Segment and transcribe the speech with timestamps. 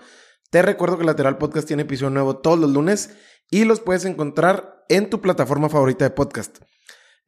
[0.50, 3.12] Te recuerdo que Lateral Podcast tiene episodio nuevo todos los lunes
[3.52, 6.64] y los puedes encontrar en tu plataforma favorita de podcast.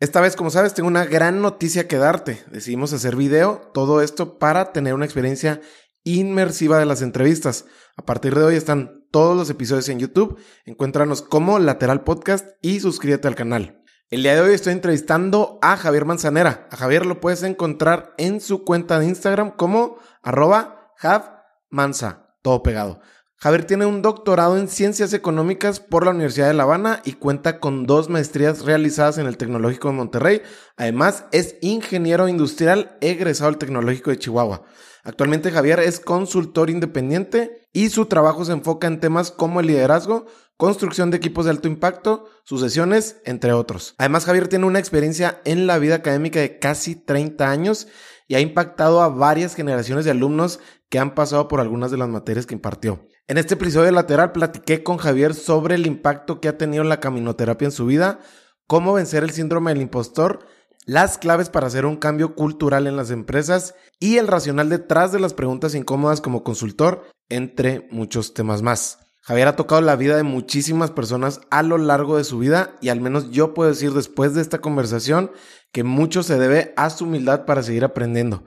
[0.04, 2.44] Esta vez, como sabes, tengo una gran noticia que darte.
[2.52, 5.62] Decidimos hacer video, todo esto para tener una experiencia
[6.04, 7.68] inmersiva de las entrevistas.
[7.96, 10.38] A partir de hoy están todos los episodios en YouTube.
[10.66, 13.82] Encuéntranos como Lateral Podcast y suscríbete al canal.
[14.10, 16.68] El día de hoy estoy entrevistando a Javier Manzanera.
[16.70, 23.00] A Javier lo puedes encontrar en su cuenta de Instagram como arroba javmanza, todo pegado.
[23.44, 27.60] Javier tiene un doctorado en Ciencias Económicas por la Universidad de La Habana y cuenta
[27.60, 30.42] con dos maestrías realizadas en el Tecnológico de Monterrey.
[30.78, 34.64] Además, es ingeniero industrial egresado del Tecnológico de Chihuahua.
[35.04, 40.26] Actualmente Javier es consultor independiente y su trabajo se enfoca en temas como el liderazgo,
[40.56, 43.96] construcción de equipos de alto impacto, sucesiones, entre otros.
[43.98, 47.90] Además, Javier tiene una experiencia en la vida académica de casi 30 años
[48.26, 50.62] y ha impactado a varias generaciones de alumnos
[50.94, 53.08] que han pasado por algunas de las materias que impartió.
[53.28, 57.66] En este episodio Lateral platiqué con Javier sobre el impacto que ha tenido la caminoterapia
[57.66, 58.20] en su vida,
[58.68, 60.46] cómo vencer el síndrome del impostor,
[60.86, 65.20] las claves para hacer un cambio cultural en las empresas y el racional detrás de
[65.20, 69.00] las preguntas incómodas como consultor, entre muchos temas más.
[69.24, 72.90] Javier ha tocado la vida de muchísimas personas a lo largo de su vida y
[72.90, 75.32] al menos yo puedo decir después de esta conversación
[75.72, 78.44] que mucho se debe a su humildad para seguir aprendiendo.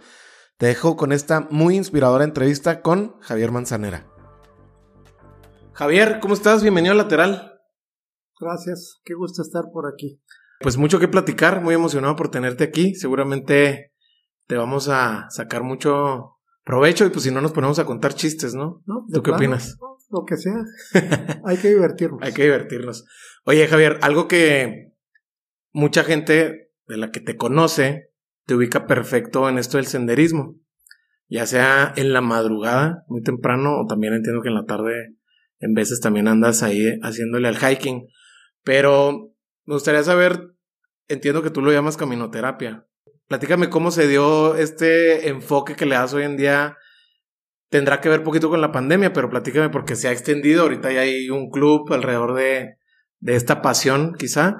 [0.59, 4.07] Te dejo con esta muy inspiradora entrevista con Javier Manzanera.
[5.75, 6.63] Javier, ¿cómo estás?
[6.63, 7.61] Bienvenido a Lateral.
[8.41, 10.19] Gracias, qué gusto estar por aquí.
[10.61, 12.95] Pues mucho que platicar, muy emocionado por tenerte aquí.
[12.95, 13.93] Seguramente
[14.47, 18.55] te vamos a sacar mucho provecho y pues si no nos ponemos a contar chistes,
[18.55, 18.83] ¿no?
[19.13, 19.77] ¿Tú qué opinas?
[20.09, 20.57] Lo que sea.
[21.45, 22.23] Hay que divertirnos.
[22.23, 23.05] Hay que divertirnos.
[23.45, 24.95] Oye, Javier, algo que
[25.73, 28.16] mucha gente de la que te conoce
[28.47, 30.57] te ubica perfecto en esto del senderismo.
[31.29, 35.17] Ya sea en la madrugada, muy temprano, o también entiendo que en la tarde
[35.59, 38.07] en veces también andas ahí haciéndole al hiking.
[38.63, 39.33] Pero
[39.65, 40.55] me gustaría saber,
[41.09, 42.87] entiendo que tú lo llamas caminoterapia.
[43.27, 46.77] Platícame cómo se dio este enfoque que le das hoy en día.
[47.69, 50.63] Tendrá que ver poquito con la pandemia, pero platícame porque se ha extendido.
[50.63, 52.77] Ahorita ya hay un club alrededor de,
[53.19, 54.57] de esta pasión, quizá.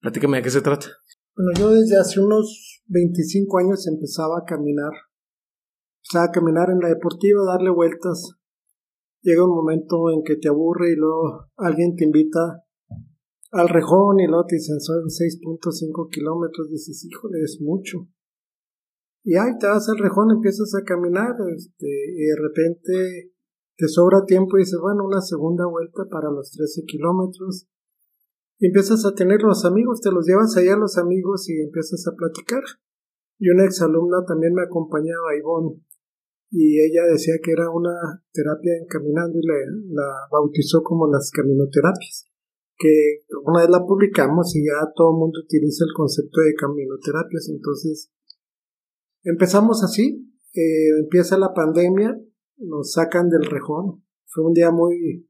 [0.00, 0.88] Platícame de qué se trata.
[1.36, 4.92] Bueno, yo desde hace unos 25 años empezaba a caminar.
[6.02, 8.38] Empezaba a caminar en la deportiva, darle vueltas
[9.22, 12.64] llega un momento en que te aburre y luego alguien te invita
[13.50, 18.08] al rejón y luego te dicen son 6.5 kilómetros, dices, híjole, es mucho.
[19.24, 23.32] Y ahí te vas al rejón, empiezas a caminar, este, y de repente
[23.76, 27.66] te sobra tiempo y dices, bueno, una segunda vuelta para los 13 kilómetros.
[28.60, 32.62] Empiezas a tener los amigos, te los llevas allá los amigos y empiezas a platicar.
[33.38, 35.80] Y una exalumna también me acompañaba, Ivonne,
[36.50, 37.94] y ella decía que era una
[38.32, 42.24] terapia caminando y la, bautizó como las caminoterapias
[42.80, 47.48] que una vez la publicamos y ya todo el mundo utiliza el concepto de caminoterapias
[47.50, 48.12] entonces
[49.24, 52.18] empezamos así eh, empieza la pandemia,
[52.56, 54.02] nos sacan del rejón.
[54.26, 55.28] Fue un día muy,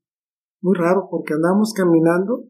[0.61, 2.49] muy raro porque andamos caminando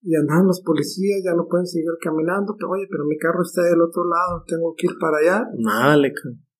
[0.00, 3.62] y andaban los policías, ya no pueden seguir caminando, pero oye, pero mi carro está
[3.62, 5.46] del otro lado, tengo que ir para allá.
[5.58, 5.96] Nada,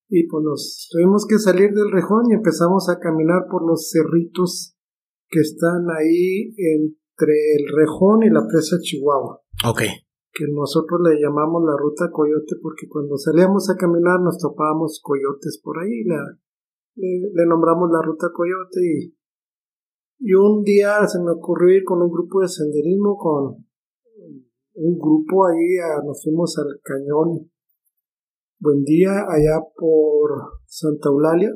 [0.09, 4.75] Y pues nos tuvimos que salir del rejón y empezamos a caminar por los cerritos
[5.29, 9.41] que están ahí entre el rejón y la presa Chihuahua.
[9.65, 9.81] Ok.
[10.31, 15.59] Que nosotros le llamamos la ruta Coyote porque cuando salíamos a caminar nos topábamos coyotes
[15.63, 16.17] por ahí, le,
[17.33, 19.18] le nombramos la ruta Coyote y
[20.19, 23.65] y un día se me ocurrió ir con un grupo de senderismo, con
[24.73, 27.49] un grupo ahí, nos fuimos al cañón
[28.61, 30.31] Buen Día, allá por
[30.65, 31.51] Santa Eulalia.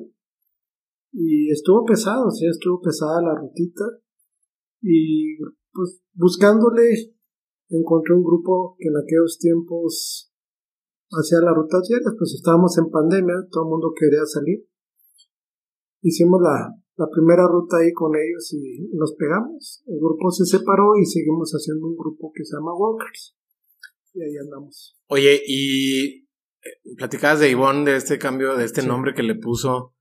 [1.12, 3.84] Y estuvo pesado, sí, estuvo pesada la rutita.
[4.82, 5.38] Y
[5.74, 7.14] pues buscándole,
[7.68, 10.32] encontré un grupo que en aquellos tiempos
[11.12, 14.66] hacía las rutas diarias, pues estábamos en pandemia, todo el mundo quería salir.
[16.02, 19.84] Hicimos la, la primera ruta ahí con ellos y nos pegamos.
[19.88, 23.36] El grupo se separó y seguimos haciendo un grupo que se llama Walkers.
[24.14, 24.96] Y ahí andamos.
[25.08, 26.28] Oye, y
[26.64, 29.96] eh, platicabas de Ivonne, de este cambio, de este nombre que le puso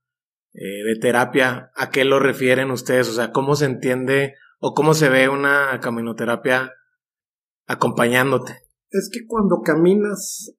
[0.53, 1.71] eh, de terapia.
[1.75, 3.09] ¿A qué lo refieren ustedes?
[3.09, 6.71] O sea, ¿cómo se entiende o cómo se ve una caminoterapia
[7.65, 8.53] acompañándote?
[8.91, 10.55] Es que cuando caminas,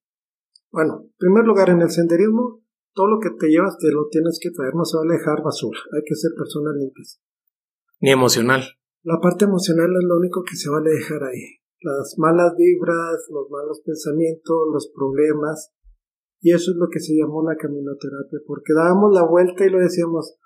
[0.73, 2.64] bueno, en primer lugar en el senderismo,
[2.94, 5.43] todo lo que te llevas te lo tienes que traer, no se va a dejar
[5.43, 7.20] basura, hay que ser personas limpias.
[8.00, 8.62] Ni emocional.
[9.02, 11.61] La parte emocional es lo único que se va a dejar ahí.
[11.82, 15.75] Las malas vibras, los malos pensamientos, los problemas.
[16.41, 19.79] Y eso es lo que se llamó la caminoterapia, porque dábamos la vuelta y lo
[19.79, 20.37] decíamos,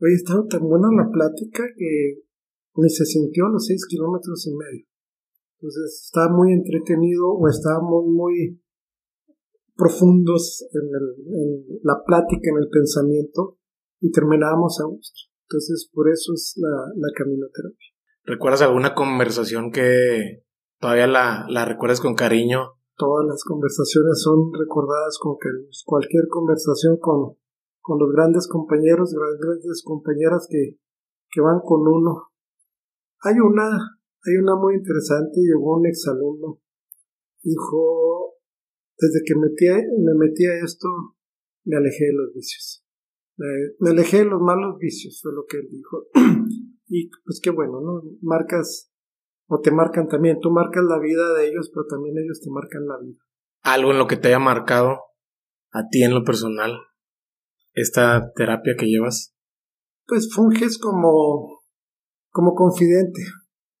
[0.00, 2.22] oye, estaba tan buena la plática que
[2.76, 4.86] ni se sintió los seis kilómetros y medio.
[5.58, 8.60] Entonces estaba muy entretenido o estaba muy, muy
[9.76, 13.58] profundos en, el, la plática, en el pensamiento,
[14.00, 15.20] y terminábamos a gusto.
[15.48, 17.88] Entonces, por eso es la, la caminoterapia.
[18.24, 20.42] ¿Recuerdas alguna conversación que
[20.80, 22.74] todavía la, la recuerdas con cariño?
[22.96, 25.68] Todas las conversaciones son recordadas con cariño.
[25.84, 27.36] Cualquier conversación con,
[27.80, 30.78] con los grandes compañeros, grandes compañeras que,
[31.30, 32.30] que van con uno.
[33.22, 36.60] Hay una, hay una muy interesante, llegó un exalumno,
[37.42, 38.15] dijo,
[38.98, 40.88] desde que metí, me metí a esto,
[41.64, 42.84] me alejé de los vicios.
[43.36, 46.06] Me, alejé de los malos vicios, fue lo que él dijo.
[46.88, 48.02] y pues qué bueno, ¿no?
[48.22, 48.90] Marcas,
[49.48, 52.86] o te marcan también, tú marcas la vida de ellos, pero también ellos te marcan
[52.86, 53.18] la vida.
[53.62, 55.00] Algo en lo que te haya marcado
[55.72, 56.72] a ti en lo personal,
[57.74, 59.36] esta terapia que llevas.
[60.06, 61.62] Pues funges como,
[62.30, 63.20] como confidente,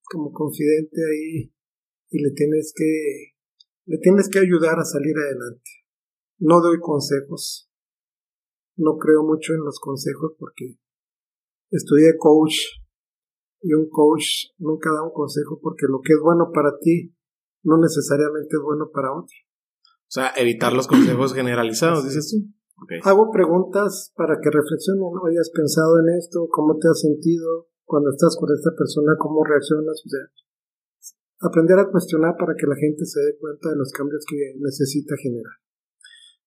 [0.04, 1.54] como confidente ahí,
[2.10, 3.35] y le tienes que
[3.86, 5.70] le tienes que ayudar a salir adelante.
[6.38, 7.70] No doy consejos.
[8.76, 10.78] No creo mucho en los consejos porque
[11.70, 12.82] estudié coach
[13.62, 17.14] y un coach nunca da un consejo porque lo que es bueno para ti
[17.62, 19.34] no necesariamente es bueno para otro.
[20.06, 22.52] O sea, evitar los consejos generalizados, dices tú.
[23.04, 25.02] Hago preguntas para que reflexionen.
[25.26, 26.46] ¿Hayas pensado en esto?
[26.50, 29.16] ¿Cómo te has sentido cuando estás con esta persona?
[29.18, 30.02] ¿Cómo reaccionas?
[30.04, 30.20] O sea,
[31.40, 35.14] aprender a cuestionar para que la gente se dé cuenta de los cambios que necesita
[35.22, 35.52] generar.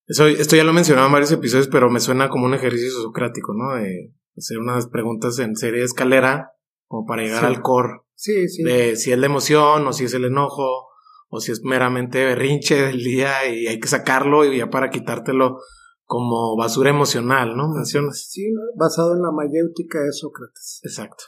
[0.07, 3.53] Eso, esto ya lo mencionaba en varios episodios, pero me suena como un ejercicio socrático,
[3.53, 3.75] ¿no?
[3.75, 6.51] De hacer unas preguntas en serie de escalera,
[6.87, 8.01] como para llegar al core.
[8.15, 8.63] Sí, sí.
[8.63, 10.87] De si es la emoción, o si es el enojo,
[11.29, 15.59] o si es meramente berrinche del día y hay que sacarlo y ya para quitártelo
[16.03, 17.69] como basura emocional, ¿no?
[17.69, 18.27] Mencionas.
[18.29, 20.81] Sí, basado en la mayéutica de Sócrates.
[20.83, 21.23] Exacto.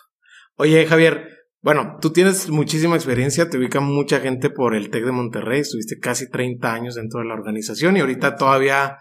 [0.56, 1.28] Oye, Javier,
[1.62, 6.00] bueno, tú tienes muchísima experiencia, te ubica mucha gente por el TEC de Monterrey, estuviste
[6.00, 8.98] casi 30 años dentro de la organización y ahorita todavía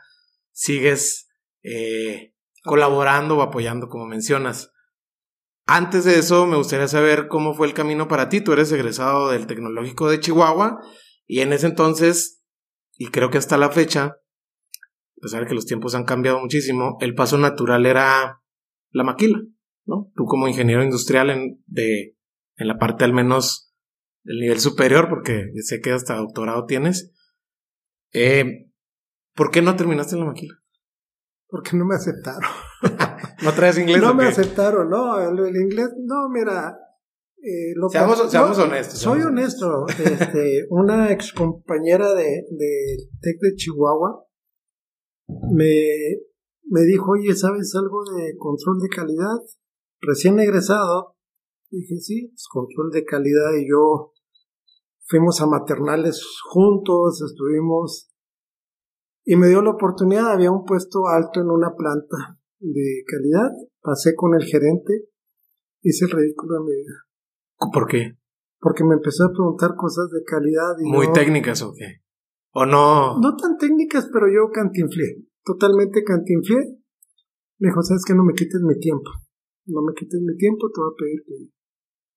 [0.53, 1.29] sigues
[1.63, 4.73] eh, colaborando o apoyando, como mencionas.
[5.67, 8.41] Antes de eso, me gustaría saber cómo fue el camino para ti.
[8.43, 10.81] Tú eres egresado del Tecnológico de Chihuahua
[11.27, 12.43] y en ese entonces,
[12.99, 16.99] y creo que hasta la fecha, a pesar de que los tiempos han cambiado muchísimo,
[17.01, 18.43] el paso natural era
[18.91, 19.39] la maquila,
[19.87, 20.11] ¿no?
[20.15, 22.17] Tú como ingeniero industrial en, de
[22.61, 23.75] en la parte al menos
[24.23, 27.13] del nivel superior, porque sé que hasta doctorado tienes.
[28.13, 28.71] Eh,
[29.35, 30.55] ¿Por qué no terminaste en la maquila?
[31.49, 32.51] Porque no me aceptaron.
[33.43, 34.01] ¿No traes inglés?
[34.01, 36.77] No me aceptaron, no, el, inglés, no, mira.
[37.43, 38.99] Eh, seamos, honestos.
[38.99, 39.87] Soy honesto.
[39.89, 44.27] Este, una ex compañera de, de TEC de Chihuahua
[45.51, 46.19] me,
[46.65, 49.39] me dijo, oye, ¿sabes algo de control de calidad?
[50.03, 51.17] Recién egresado,
[51.71, 54.13] Dije, sí, pues, control de calidad y yo
[55.07, 58.09] fuimos a maternales juntos, estuvimos...
[59.25, 63.51] Y me dio la oportunidad, había un puesto alto en una planta de calidad,
[63.81, 65.09] pasé con el gerente,
[65.83, 67.07] hice el ridículo de mi vida.
[67.73, 68.19] ¿Por qué?
[68.59, 70.75] Porque me empezó a preguntar cosas de calidad.
[70.83, 72.03] Y ¿Muy técnicas o qué?
[72.53, 73.19] ¿O no?
[73.21, 76.81] No tan técnicas, pero yo cantinflé, totalmente cantinflé.
[77.59, 79.11] Me dijo, sabes que no me quites mi tiempo,
[79.67, 81.60] no me quites mi tiempo, te voy a pedir que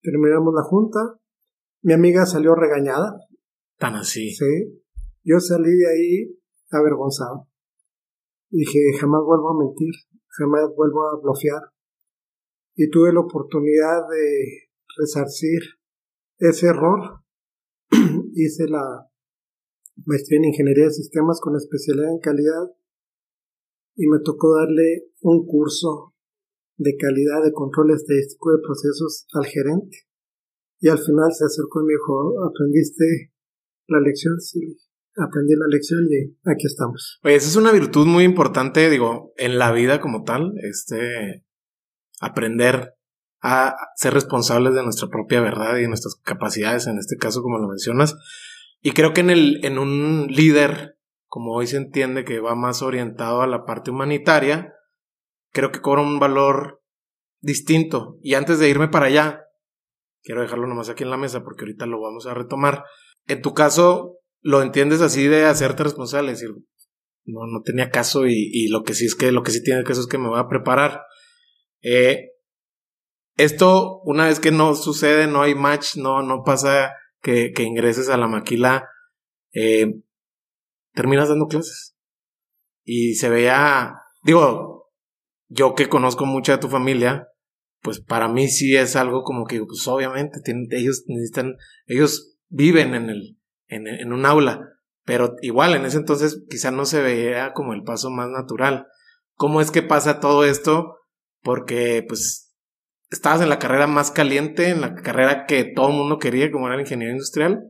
[0.03, 0.99] terminamos la junta.
[1.81, 3.17] Mi amiga salió regañada.
[3.79, 4.31] Tan así.
[4.31, 4.83] Sí.
[5.23, 7.47] Yo salí de ahí avergonzado.
[8.49, 9.93] Dije, jamás vuelvo a mentir,
[10.27, 11.61] jamás vuelvo a bloquear.
[12.75, 15.61] Y tuve la oportunidad de resarcir
[16.37, 17.23] ese error.
[18.35, 19.09] Hice la
[20.05, 22.71] maestría en ingeniería de sistemas con especialidad en calidad
[23.95, 26.12] y me tocó darle un curso
[26.77, 29.97] de calidad de control estadístico de procesos al gerente.
[30.79, 33.31] Y al final se acercó y me dijo, ¿aprendiste
[33.87, 34.39] la lección?
[34.39, 34.77] Sí,
[35.15, 37.19] aprendí la lección y aquí estamos.
[37.23, 41.45] Oye, esa es una virtud muy importante, digo, en la vida como tal, este,
[42.19, 42.95] aprender
[43.41, 47.59] a ser responsables de nuestra propia verdad y de nuestras capacidades, en este caso, como
[47.59, 48.15] lo mencionas.
[48.81, 52.81] Y creo que en el, en un líder, como hoy se entiende que va más
[52.81, 54.73] orientado a la parte humanitaria,
[55.53, 56.81] creo que cobra un valor
[57.39, 58.17] distinto.
[58.21, 59.45] Y antes de irme para allá,
[60.21, 62.83] quiero dejarlo nomás aquí en la mesa porque ahorita lo vamos a retomar.
[63.27, 66.49] En tu caso, lo entiendes así de hacerte responsable, decir,
[67.25, 70.01] no, no tenía caso y, lo que sí es que lo que sí tiene caso
[70.01, 71.03] es que me voy a preparar.
[71.81, 72.31] Eh,
[73.37, 78.09] esto, una vez que no sucede, no hay match, no, no pasa que, que ingreses
[78.09, 78.89] a la maquila,
[79.53, 80.01] eh,
[80.93, 81.95] terminas dando clases.
[82.83, 84.72] Y se veía, digo,
[85.53, 87.27] yo que conozco mucha de tu familia,
[87.81, 91.55] pues para mí sí es algo como que, pues obviamente, tienen, ellos necesitan,
[91.85, 94.61] ellos viven en el, en, en un aula,
[95.05, 98.87] pero igual en ese entonces quizá no se veía como el paso más natural.
[99.35, 100.97] ¿Cómo es que pasa todo esto?
[101.41, 102.53] Porque pues
[103.09, 106.67] estabas en la carrera más caliente, en la carrera que todo el mundo quería, como
[106.67, 107.63] era la ingeniería industrial.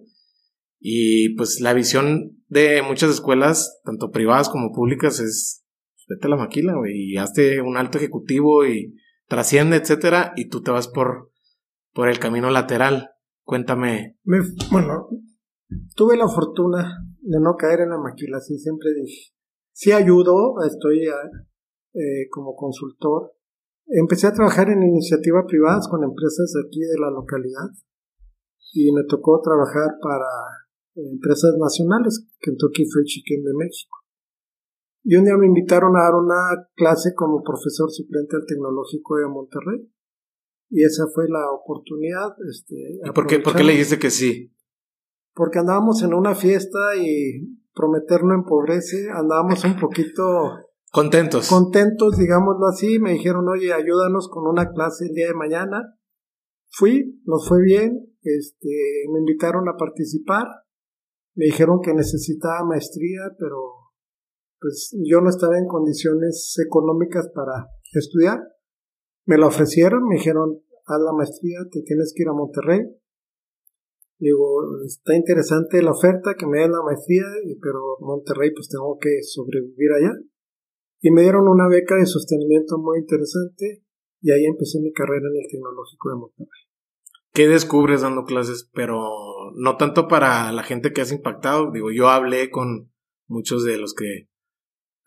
[0.80, 5.63] Y pues la visión de muchas escuelas, tanto privadas como públicas, es
[6.08, 8.96] vete a la maquila, güey, y hazte un alto ejecutivo y
[9.28, 11.32] trasciende, etcétera, y tú te vas por,
[11.94, 13.10] por el camino lateral.
[13.44, 14.18] Cuéntame.
[14.72, 15.10] bueno,
[15.96, 19.34] tuve la fortuna de no caer en la maquila, así siempre dije.
[19.72, 23.34] Sí ayudo, estoy eh, como consultor.
[23.88, 27.70] Empecé a trabajar en iniciativas privadas con empresas aquí de la localidad
[28.74, 30.26] y me tocó trabajar para
[30.96, 34.03] empresas nacionales, Kentucky Fried Chicken de México.
[35.04, 39.28] Y un día me invitaron a dar una clase como profesor suplente al Tecnológico de
[39.28, 39.92] Monterrey.
[40.70, 42.36] Y esa fue la oportunidad.
[42.50, 44.54] Este, ¿Y por qué, por qué le dijiste que sí?
[45.34, 50.24] porque andábamos en una fiesta y prometer no empobrece, andábamos un poquito
[50.92, 51.50] contentos.
[51.50, 55.98] Contentos, digámoslo así, me dijeron, oye, ayúdanos con una clase el día de mañana.
[56.70, 60.48] Fui, nos fue bien, este, me invitaron a participar,
[61.36, 63.83] me dijeron que necesitaba maestría, pero
[64.64, 68.40] pues yo no estaba en condiciones económicas para estudiar.
[69.26, 72.80] Me la ofrecieron, me dijeron, haz la maestría, te tienes que ir a Monterrey.
[74.20, 77.26] Digo, está interesante la oferta que me den la maestría,
[77.62, 80.14] pero Monterrey pues tengo que sobrevivir allá.
[81.02, 83.84] Y me dieron una beca de sostenimiento muy interesante
[84.22, 86.62] y ahí empecé mi carrera en el Tecnológico de Monterrey.
[87.34, 88.70] ¿Qué descubres dando clases?
[88.74, 89.02] Pero
[89.56, 91.72] no tanto para la gente que has impactado.
[91.74, 92.94] Digo, yo hablé con
[93.28, 94.30] muchos de los que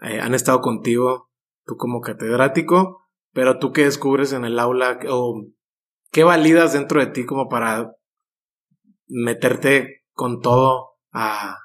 [0.00, 1.30] eh, han estado contigo,
[1.64, 5.46] tú como catedrático, pero tú qué descubres en el aula o
[6.10, 7.92] qué validas dentro de ti como para
[9.08, 11.58] meterte con todo a,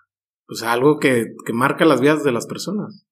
[0.46, 3.06] pues, algo que, que marca las vidas de las personas.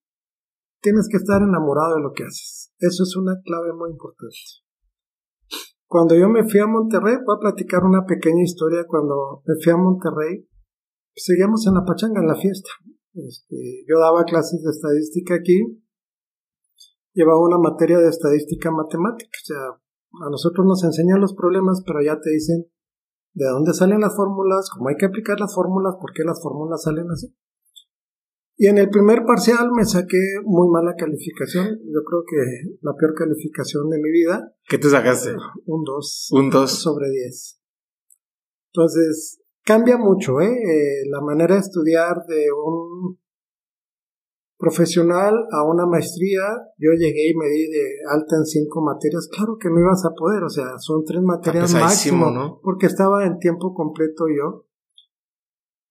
[0.81, 2.73] Tienes que estar enamorado de lo que haces.
[2.79, 4.37] Eso es una clave muy importante.
[5.87, 8.85] Cuando yo me fui a Monterrey, voy a platicar una pequeña historia.
[8.87, 10.47] Cuando me fui a Monterrey,
[11.15, 12.69] seguíamos en la pachanga, en la fiesta.
[13.27, 15.59] Este, yo daba clases de estadística aquí,
[17.13, 19.29] llevaba una materia de estadística matemática.
[19.29, 22.65] O sea, a nosotros nos enseñan los problemas, pero ya te dicen
[23.33, 26.83] de dónde salen las fórmulas, cómo hay que aplicar las fórmulas, por qué las fórmulas
[26.83, 27.33] salen así.
[28.61, 31.79] Y en el primer parcial me saqué muy mala calificación.
[31.79, 34.53] Yo creo que la peor calificación de mi vida.
[34.67, 35.33] ¿Qué te sacaste?
[35.65, 36.27] Un 2.
[36.31, 36.69] Un 2.
[36.69, 37.61] Sobre 10.
[38.73, 40.49] Entonces, cambia mucho, ¿eh?
[40.49, 41.05] ¿eh?
[41.11, 43.19] La manera de estudiar de un
[44.57, 46.41] profesional a una maestría,
[46.79, 50.15] yo llegué y me di de alta en cinco materias, claro que no ibas a
[50.17, 52.59] poder, o sea, son tres materias máximo, ¿no?
[52.63, 54.65] porque estaba en tiempo completo yo.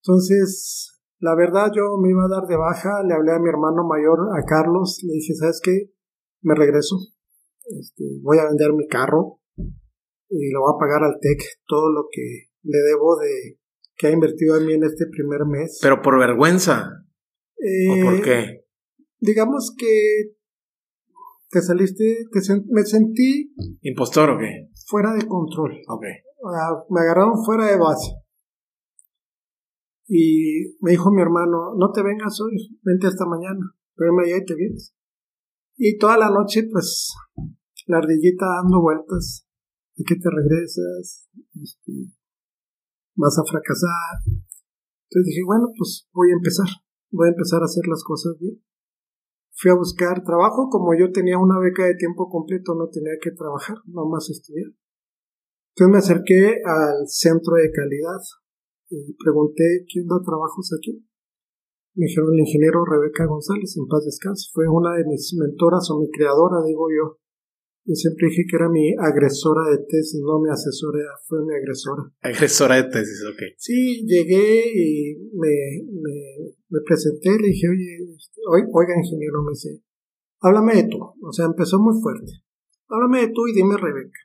[0.02, 3.82] Entonces, La verdad, yo me iba a dar de baja, le hablé a mi hermano
[3.82, 5.90] mayor, a Carlos, le dije, ¿sabes qué?
[6.42, 6.94] Me regreso,
[7.80, 9.40] este, voy a vender mi carro
[10.28, 13.58] y lo voy a pagar al TEC todo lo que le debo de
[13.98, 15.78] que ha invertido en mí en este primer mes.
[15.82, 16.88] Pero por vergüenza.
[17.90, 18.64] ¿O por Eh, qué?
[19.20, 20.34] Digamos que
[21.50, 23.52] te saliste, te sen- me sentí
[23.82, 24.68] ¿Impostor o qué?
[24.86, 25.72] fuera de control.
[25.88, 26.04] Ok.
[26.44, 28.12] Ah, me agarraron fuera de base.
[30.06, 34.44] Y me dijo mi hermano, no te vengas hoy, vente esta mañana, pero allá y
[34.44, 34.94] te vienes.
[35.76, 37.12] Y toda la noche, pues,
[37.86, 39.46] la ardillita dando vueltas,
[39.96, 41.28] de que te regresas,
[41.62, 41.92] Este,
[43.18, 44.22] vas a fracasar.
[44.24, 46.70] Entonces dije, bueno, pues voy a empezar,
[47.10, 48.62] voy a empezar a hacer las cosas bien.
[49.58, 53.32] Fui a buscar trabajo, como yo tenía una beca de tiempo completo, no tenía que
[53.32, 54.70] trabajar, nomás estudiar.
[55.74, 58.22] Entonces me acerqué al centro de calidad
[58.90, 61.04] y pregunté quién da trabajos aquí.
[61.94, 64.46] Me dijeron el ingeniero Rebeca González, en paz descanse.
[64.52, 67.18] Fue una de mis mentoras o mi creadora, digo yo.
[67.88, 72.04] Yo siempre dije que era mi agresora de tesis, no mi asesora, fue mi agresora.
[72.20, 73.40] Agresora de tesis, ok.
[73.56, 76.16] Sí, llegué y me, me,
[76.68, 79.80] me presenté, le dije, oye, este, oi- oiga ingeniero, me dice,
[80.44, 81.00] háblame de tú.
[81.00, 82.44] O sea, empezó muy fuerte.
[82.88, 84.20] Háblame de tú y dime Rebeca.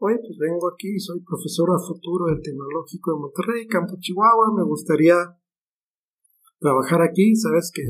[0.00, 4.64] Oye, pues vengo aquí, soy profesor a futuro del Tecnológico de Monterrey, Campo Chihuahua, me
[4.64, 5.14] gustaría
[6.58, 7.82] trabajar aquí, sabes que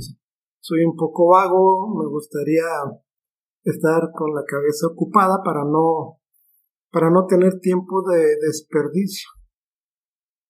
[0.61, 2.67] soy un poco vago, me gustaría
[3.65, 6.21] estar con la cabeza ocupada para no,
[6.91, 9.29] para no tener tiempo de desperdicio.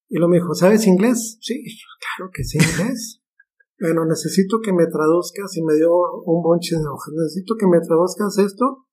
[0.09, 1.39] Y lo me dijo, ¿sabes inglés?
[1.41, 3.23] Sí, claro que sé inglés.
[3.81, 5.91] bueno, necesito que me traduzcas y me dio
[6.25, 7.15] un bonche de hojas.
[7.17, 8.87] Necesito que me traduzcas esto.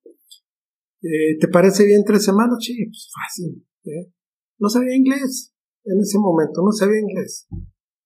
[1.02, 2.58] Eh, ¿Te parece bien tres semanas?
[2.62, 3.66] Sí, pues fácil.
[3.86, 4.14] ¿eh?
[4.60, 5.54] No sabía inglés
[5.86, 7.48] en ese momento, no sabía inglés.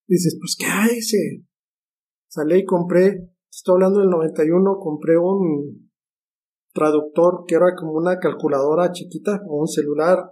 [0.08, 1.01] Dices, pues ¿qué hay?
[1.01, 1.46] Sí.
[2.27, 5.91] Salí y compré, estoy hablando del 91, compré un
[6.74, 10.32] traductor que era como una calculadora chiquita o un celular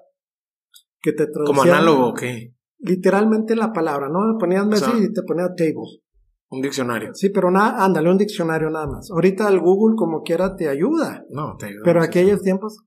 [1.01, 2.54] que te traducía ¿Como análogo o qué?
[2.80, 4.38] literalmente la palabra, ¿no?
[4.39, 6.01] Ponías O sea- y te ponía table.
[6.49, 7.12] Un diccionario.
[7.13, 9.10] Sí, pero nada, ándale, un diccionario nada más.
[9.12, 11.82] Ahorita el Google como quiera te ayuda, No, te ayuda.
[11.86, 12.84] pero aquellos tiempos.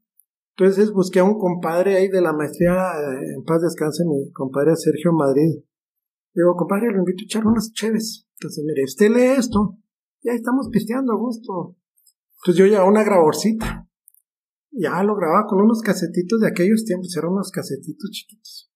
[0.57, 4.77] Entonces busqué a un compadre ahí de la maestría, eh, en paz descanse, mi compadre
[4.77, 5.63] Sergio Madrid.
[6.35, 8.27] Digo, compadre, lo invito a echar unas cheves.
[8.39, 9.79] Entonces, mire, usted lee esto,
[10.23, 11.77] ya estamos pisteando a gusto.
[12.45, 13.89] Entonces yo llevaba una graborcita.
[14.71, 18.71] Ya lo grababa con unos casetitos de aquellos tiempos, eran unos casetitos chiquitos.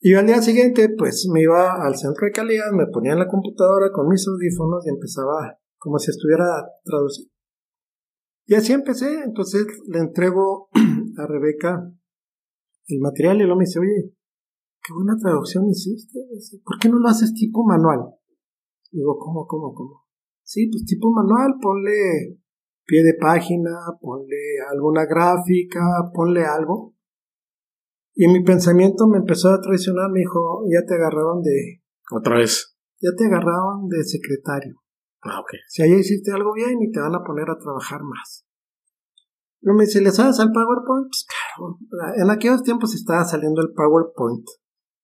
[0.00, 3.28] Y al día siguiente, pues me iba al centro de calidad, me ponía en la
[3.28, 6.46] computadora con mis audífonos y empezaba como si estuviera
[6.82, 7.30] traduciendo.
[8.46, 10.70] Y así empecé, entonces le entrego
[11.18, 11.92] a Rebeca
[12.86, 14.16] el material y luego me dice, oye,
[14.82, 16.20] qué buena traducción hiciste,
[16.64, 18.14] ¿por qué no lo haces tipo manual?
[18.90, 20.06] Digo, ¿cómo, cómo, cómo?
[20.42, 22.40] Sí, pues tipo manual, ponle
[22.84, 25.80] pie de página, ponle alguna gráfica,
[26.12, 26.94] ponle algo.
[28.14, 32.76] Y mi pensamiento me empezó a traicionar, me dijo, ya te agarraron de, Otra vez.
[33.00, 34.76] ya te agarraron de secretario.
[35.22, 35.50] Ah, ok.
[35.68, 38.44] Si allá hiciste algo bien y te van a poner a trabajar más.
[39.60, 41.06] Luego me dice, ¿le sabes al PowerPoint?
[41.08, 41.78] Pues claro.
[42.16, 44.44] En aquellos tiempos estaba saliendo el PowerPoint.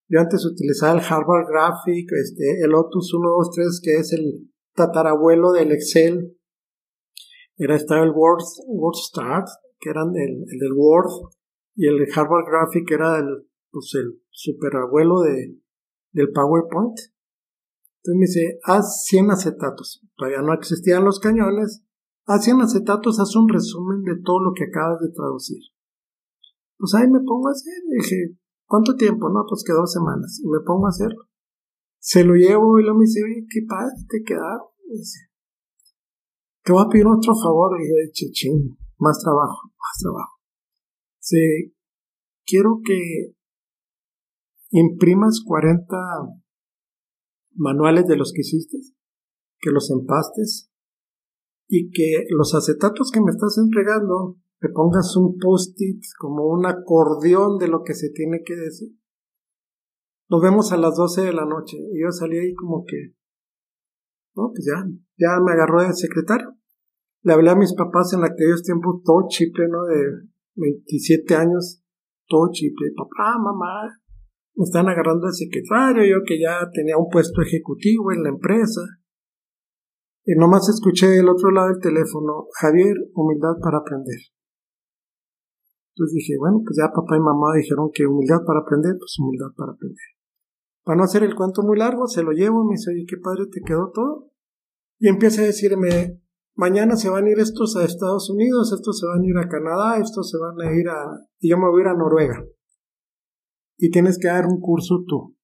[0.09, 5.71] Yo antes utilizaba el Harvard Graphic, este, el Otus 123, que es el tatarabuelo del
[5.71, 6.35] Excel.
[7.59, 9.47] Era estaba el Word, WordStart,
[9.79, 11.11] que eran el, el del Word,
[11.75, 15.59] y el Harvard Graphic era el, pues el superabuelo de,
[16.13, 16.97] del PowerPoint.
[17.99, 20.01] Entonces me dice, haz 100 acetatos.
[20.15, 21.83] Todavía no existían los cañones.
[22.25, 25.61] Haz 100 acetatos, haz un resumen de todo lo que acabas de traducir.
[26.77, 27.73] Pues ahí me pongo a hacer.
[27.89, 29.29] Dije, ¿cuánto tiempo?
[29.29, 30.39] No, pues que dos semanas.
[30.41, 31.27] Y me pongo a hacerlo.
[31.99, 34.67] Se lo llevo y luego me dice, oye, qué padre te quedaron.
[34.87, 35.28] Dice,
[36.69, 37.81] te voy a pedir otro favor.
[37.81, 40.37] Y yo dije, ching, más trabajo, más trabajo.
[41.17, 41.73] Sí,
[42.45, 43.33] quiero que
[44.69, 45.97] imprimas 40
[47.55, 48.77] manuales de los que hiciste,
[49.59, 50.71] que los empastes
[51.67, 57.57] y que los acetatos que me estás entregando te pongas un post-it como un acordeón
[57.57, 58.89] de lo que se tiene que decir.
[60.29, 63.15] Nos vemos a las 12 de la noche y yo salí ahí como que,
[64.35, 64.85] no, pues ya,
[65.17, 66.58] ya me agarró de secretario.
[67.29, 69.85] Le hablé a mis papás en aquellos tiempos todo chiple, ¿no?
[69.85, 70.01] De
[70.55, 71.79] 27 años,
[72.27, 72.89] todo chiple.
[72.97, 73.85] Papá, mamá,
[74.55, 78.81] me están agarrando de secretario, yo que ya tenía un puesto ejecutivo en la empresa.
[80.25, 84.17] Y nomás escuché del otro lado del teléfono, Javier, humildad para aprender.
[85.93, 89.53] Entonces dije, bueno, pues ya papá y mamá dijeron que humildad para aprender, pues humildad
[89.55, 90.09] para aprender.
[90.83, 93.45] para no hacer el cuento muy largo, se lo llevo, me dice, oye, qué padre
[93.51, 94.31] te quedó todo.
[94.97, 96.23] Y empieza a decirme,
[96.59, 99.47] mañana se van a ir estos a Estados Unidos, estos se van a ir a
[99.47, 101.25] Canadá, estos se van a ir a...
[101.39, 102.43] y yo me voy a ir a Noruega.
[103.77, 105.37] Y tienes que dar un curso tú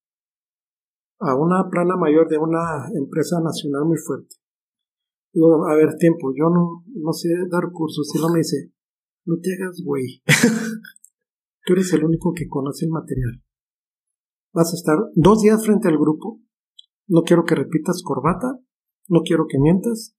[1.19, 4.35] a una plana mayor de una empresa nacional muy fuerte.
[5.31, 8.11] Digo, a ver, tiempo, yo no, no sé dar cursos.
[8.13, 8.73] Y no me dice,
[9.25, 10.21] no te hagas güey.
[11.65, 13.41] Tú eres el único que conoce el material.
[14.53, 16.41] Vas a estar dos días frente al grupo.
[17.07, 18.59] No quiero que repitas corbata.
[19.07, 20.14] No quiero que mientas.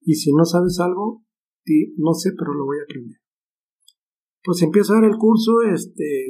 [0.00, 1.22] Y si no sabes algo,
[1.64, 3.18] di, no sé, pero lo voy a aprender.
[4.42, 6.28] Pues empiezo a dar el curso, este,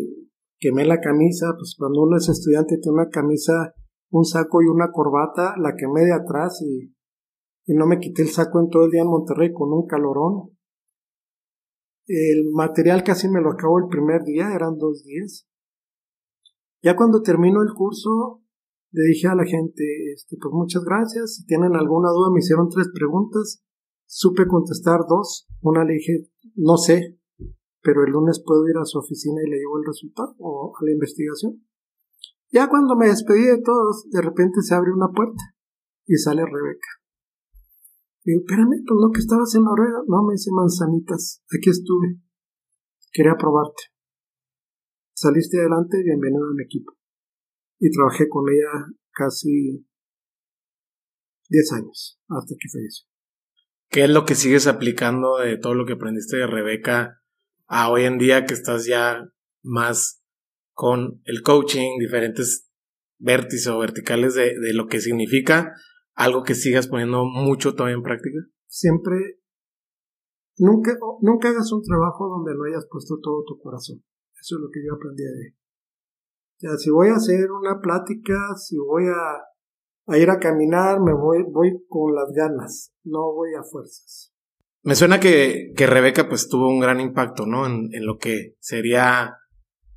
[0.58, 3.74] quemé la camisa, pues cuando uno es estudiante tiene una camisa,
[4.10, 6.92] un saco y una corbata, la quemé de atrás y,
[7.66, 10.50] y no me quité el saco en todo el día en Monterrey con un calorón.
[12.06, 15.46] El material casi me lo acabo el primer día, eran dos días.
[16.82, 18.42] Ya cuando terminó el curso,
[18.92, 22.68] le dije a la gente, este, pues muchas gracias, si tienen alguna duda, me hicieron
[22.68, 23.62] tres preguntas,
[24.06, 27.18] supe contestar dos, una le dije, no sé,
[27.82, 30.84] pero el lunes puedo ir a su oficina y le llevo el resultado o a
[30.84, 31.64] la investigación.
[32.52, 35.42] Ya cuando me despedí de todos, de repente se abre una puerta
[36.06, 36.88] y sale Rebeca.
[38.24, 40.02] Digo, espérame, pues no que estabas en Noruega.
[40.06, 42.20] No, me dice manzanitas, aquí estuve.
[43.12, 43.94] Quería probarte.
[45.14, 46.99] Saliste adelante, bienvenido a mi equipo.
[47.80, 49.84] Y trabajé con ella casi
[51.48, 53.06] 10 años, hasta que falleció.
[53.88, 57.20] ¿Qué es lo que sigues aplicando de todo lo que aprendiste de Rebeca
[57.66, 59.24] a hoy en día que estás ya
[59.62, 60.22] más
[60.72, 62.70] con el coaching, diferentes
[63.18, 65.74] vértices o verticales de, de lo que significa
[66.14, 68.38] algo que sigas poniendo mucho todavía en práctica?
[68.66, 69.40] Siempre,
[70.58, 74.04] nunca, nunca hagas un trabajo donde no hayas puesto todo tu corazón.
[74.38, 75.56] Eso es lo que yo aprendí de
[76.60, 81.12] sea, si voy a hacer una plática, si voy a, a ir a caminar, me
[81.12, 84.32] voy, voy con las ganas, no voy a fuerzas.
[84.82, 87.66] Me suena que, que Rebeca pues tuvo un gran impacto, ¿no?
[87.66, 89.36] En, en lo que sería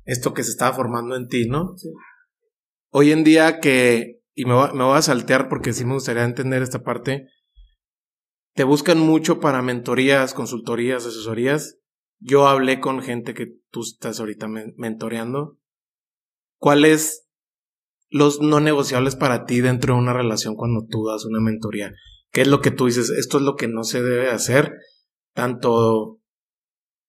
[0.04, 1.76] esto que se estaba formando en ti, ¿no?
[1.76, 1.88] Sí.
[2.90, 6.62] Hoy en día que y me, me voy a saltear porque sí me gustaría entender
[6.62, 7.28] esta parte.
[8.54, 11.78] Te buscan mucho para mentorías, consultorías, asesorías.
[12.20, 15.58] Yo hablé con gente que tú estás ahorita mentoreando.
[16.64, 17.28] ¿Cuáles
[18.08, 21.92] los no negociables para ti dentro de una relación cuando tú das una mentoría?
[22.32, 23.10] ¿Qué es lo que tú dices?
[23.10, 24.72] Esto es lo que no se debe hacer,
[25.34, 26.20] tanto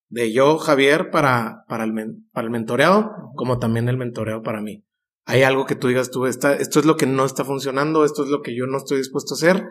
[0.09, 1.93] de yo, Javier, para, para, el,
[2.33, 4.83] para el mentoreado, como también el mentoreado para mí
[5.23, 8.29] hay algo que tú digas tú, esto es lo que no está funcionando, esto es
[8.29, 9.69] lo que yo no estoy dispuesto a hacer,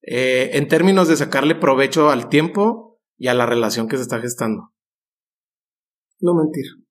[0.00, 4.20] eh, en términos de sacarle provecho al tiempo y a la relación que se está
[4.20, 4.72] gestando.
[6.18, 6.87] No mentir.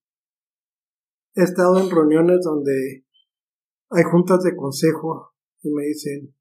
[1.38, 3.06] He estado en reuniones donde
[3.92, 6.34] hay juntas de consejo y me dicen,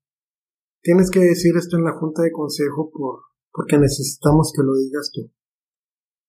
[0.81, 3.21] tienes que decir esto en la junta de consejo por,
[3.53, 5.31] porque necesitamos que lo digas tú.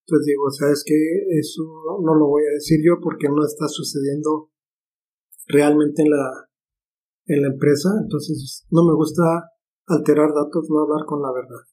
[0.03, 0.99] Entonces digo, sabes que
[1.39, 1.63] eso
[2.03, 4.51] no lo voy a decir yo porque no está sucediendo
[5.47, 6.49] realmente en la,
[7.27, 9.23] en la empresa, entonces no me gusta
[9.87, 11.63] alterar datos, no hablar con la verdad.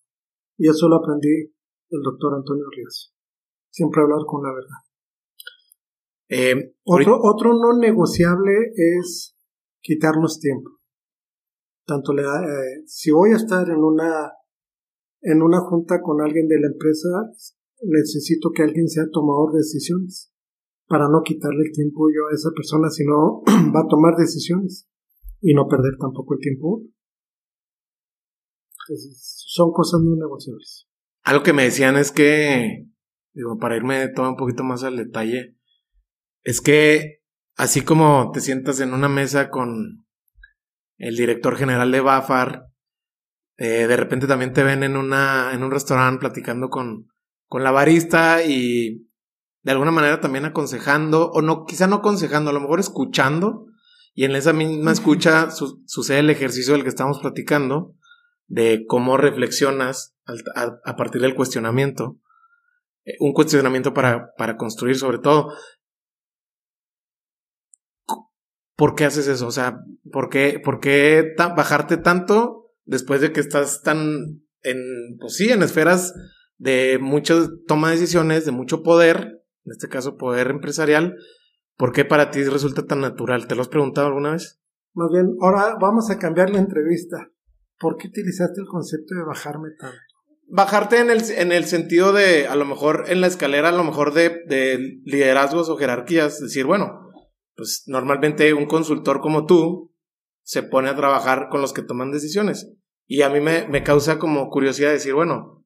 [0.59, 1.53] Y eso lo aprendí
[1.91, 3.13] del doctor Antonio Ríos.
[3.73, 4.94] Siempre hablar con la verdad.
[6.37, 9.37] Eh, otro, otro no negociable es
[9.81, 10.69] quitarnos tiempo.
[11.87, 14.33] Tanto le, eh, si voy a estar en una
[15.23, 17.09] en una junta con alguien de la empresa,
[17.83, 20.33] necesito que alguien sea tomador de decisiones
[20.89, 23.43] para no quitarle el tiempo yo a esa persona, sino
[23.75, 24.89] va a tomar decisiones
[25.41, 26.83] y no perder tampoco el tiempo.
[28.89, 30.89] Entonces, son cosas muy negociables.
[31.23, 32.91] Algo que me decían es que,
[33.33, 35.57] digo, para irme todo un poquito más al detalle,
[36.45, 37.23] es que
[37.57, 40.07] así como te sientas en una mesa con
[40.99, 42.67] el director general de Bafar,
[43.57, 47.07] eh, de repente también te ven en una en un restaurante platicando con,
[47.49, 49.09] con la barista y
[49.65, 53.67] de alguna manera también aconsejando, o no, quizá no aconsejando, a lo mejor escuchando,
[54.13, 57.95] y en esa misma escucha sucede el ejercicio del que estamos platicando,
[58.47, 60.15] de cómo reflexionas
[60.55, 62.19] a, partir del cuestionamiento,
[63.05, 65.51] eh, un cuestionamiento para, para construir sobre todo.
[68.77, 69.47] ¿Por qué haces eso?
[69.47, 75.37] O sea, ¿por qué, por qué bajarte tanto después de que estás tan en, pues
[75.37, 76.15] sí, en esferas
[76.59, 77.35] de mucha
[77.67, 81.17] toma de decisiones, de mucho poder, en este caso poder empresarial,
[81.77, 83.47] ¿por qué para ti resulta tan natural?
[83.47, 84.61] ¿Te lo has preguntado alguna vez?
[84.95, 87.31] Más bien, ahora vamos a cambiar la entrevista.
[87.79, 89.99] ¿Por qué utilizaste el concepto de bajarme tanto?
[90.47, 93.83] Bajarte en el, en el sentido de, a lo mejor en la escalera, a lo
[93.83, 97.04] mejor de, de liderazgos o jerarquías, decir, bueno,
[97.57, 99.93] pues normalmente un consultor como tú
[100.43, 102.71] se pone a trabajar con los que toman decisiones.
[103.07, 105.65] Y a mí me, me causa como curiosidad decir, bueno,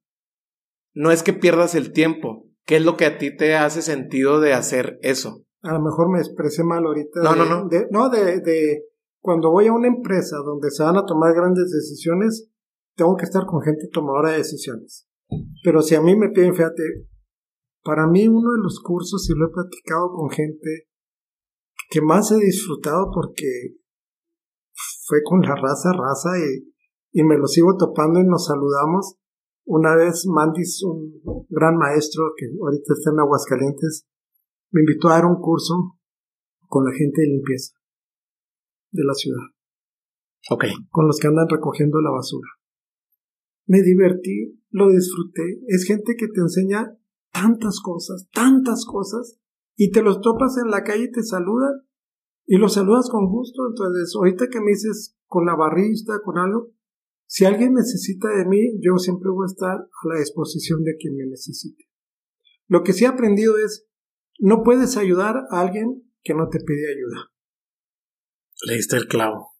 [0.94, 4.40] no es que pierdas el tiempo, ¿qué es lo que a ti te hace sentido
[4.40, 5.44] de hacer eso?
[5.62, 7.20] A lo mejor me expresé mal ahorita.
[7.22, 7.68] No, de- no, no.
[7.68, 8.84] de- no, de, de
[9.20, 12.50] cuando voy a una empresa donde se van a tomar grandes decisiones,
[12.96, 15.08] tengo que estar con gente tomadora de decisiones.
[15.62, 16.82] Pero si a mí me piden, fíjate,
[17.82, 20.87] para mí uno de los cursos, y lo he platicado con gente
[21.88, 23.76] que más he disfrutado porque
[25.06, 26.72] fue con la raza, raza, y,
[27.12, 29.16] y me lo sigo topando y nos saludamos.
[29.64, 34.06] Una vez Mandis, un gran maestro que ahorita está en Aguascalientes,
[34.70, 35.98] me invitó a dar un curso
[36.66, 37.74] con la gente de limpieza
[38.90, 39.42] de la ciudad,
[40.50, 40.64] Ok.
[40.90, 42.48] con los que andan recogiendo la basura.
[43.66, 45.60] Me divertí, lo disfruté.
[45.66, 46.96] Es gente que te enseña
[47.32, 49.38] tantas cosas, tantas cosas,
[49.78, 51.86] y te los topas en la calle y te saludan,
[52.46, 53.62] y los saludas con gusto.
[53.68, 56.72] Entonces, ahorita que me dices con la barrista, con algo,
[57.26, 61.16] si alguien necesita de mí, yo siempre voy a estar a la disposición de quien
[61.16, 61.84] me necesite.
[62.66, 63.86] Lo que sí he aprendido es,
[64.40, 67.30] no puedes ayudar a alguien que no te pide ayuda.
[68.66, 69.52] Le diste el clavo.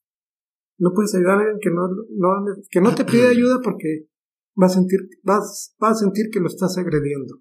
[0.79, 4.09] No puedes ayudar a alguien que no, no, que no te pide ayuda porque
[4.61, 7.41] va a sentir, vas, va a sentir que lo estás agrediendo.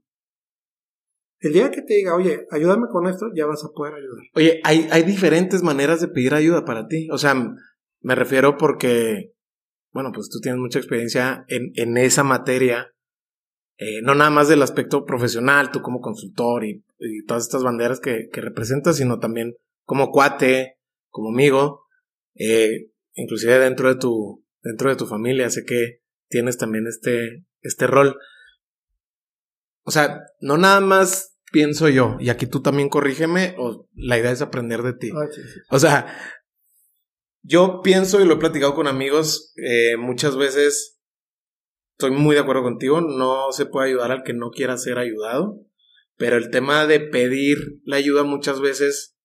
[1.39, 4.23] El día que te diga, oye, ayúdame con esto, ya vas a poder ayudar.
[4.33, 7.07] Oye, hay, hay diferentes maneras de pedir ayuda para ti.
[7.11, 7.35] O sea,
[8.01, 9.33] me refiero porque,
[9.91, 12.91] bueno, pues tú tienes mucha experiencia en, en esa materia.
[13.77, 17.99] eh, no nada más del aspecto profesional, tú como consultor y, y todas estas banderas
[17.99, 20.77] que, que representas, sino también como cuate,
[21.09, 21.85] como amigo,
[22.35, 27.87] eh, inclusive dentro de tu, dentro de tu familia, sé que tienes también este, este
[27.87, 28.17] rol.
[29.87, 34.31] O sea, no nada más pienso yo, y aquí tú también corrígeme, o la idea
[34.31, 35.11] es aprender de ti.
[35.15, 35.59] Ay, sí, sí.
[35.69, 36.13] O sea,
[37.41, 40.99] yo pienso y lo he platicado con amigos, eh, muchas veces
[41.93, 45.57] estoy muy de acuerdo contigo, no se puede ayudar al que no quiera ser ayudado,
[46.17, 49.15] pero el tema de pedir la ayuda muchas veces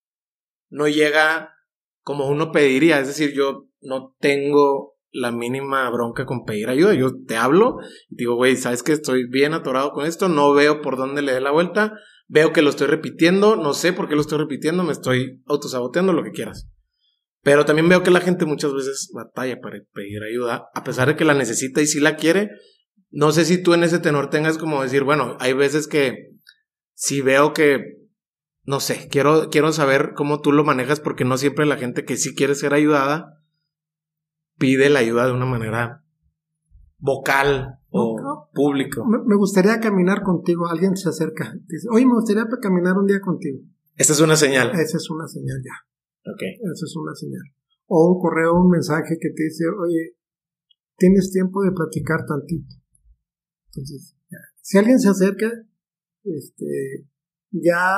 [0.70, 1.56] no llega
[2.02, 7.12] como uno pediría, es decir, yo no tengo la mínima bronca con pedir ayuda, yo
[7.26, 7.76] te hablo
[8.08, 11.32] y digo, güey, sabes que estoy bien atorado con esto, no veo por dónde le
[11.32, 11.94] dé la vuelta,
[12.28, 16.12] veo que lo estoy repitiendo, no sé por qué lo estoy repitiendo, me estoy autosaboteando,
[16.12, 16.68] lo que quieras.
[17.42, 21.16] Pero también veo que la gente muchas veces batalla para pedir ayuda, a pesar de
[21.16, 22.50] que la necesita y sí la quiere.
[23.10, 26.30] No sé si tú en ese tenor tengas como decir, bueno, hay veces que
[26.94, 27.98] si veo que,
[28.64, 32.16] no sé, quiero, quiero saber cómo tú lo manejas porque no siempre la gente que
[32.16, 33.41] sí quiere ser ayudada
[34.62, 36.04] pide la ayuda de una manera
[36.98, 38.48] vocal o No.
[38.54, 39.04] público.
[39.04, 40.68] Me, gustaría caminar contigo.
[40.68, 41.52] Alguien se acerca.
[41.66, 43.58] Dice, oye, me gustaría caminar un día contigo.
[43.96, 44.70] Esta es una señal.
[44.70, 45.74] Esa es una señal ya.
[46.30, 46.42] Ok.
[46.62, 47.42] Esa es una señal.
[47.86, 50.16] O un correo, un mensaje que te dice, oye,
[50.96, 52.76] tienes tiempo de platicar tantito.
[53.66, 54.38] Entonces, ya.
[54.60, 55.50] si alguien se acerca,
[56.22, 57.08] este,
[57.50, 57.96] ya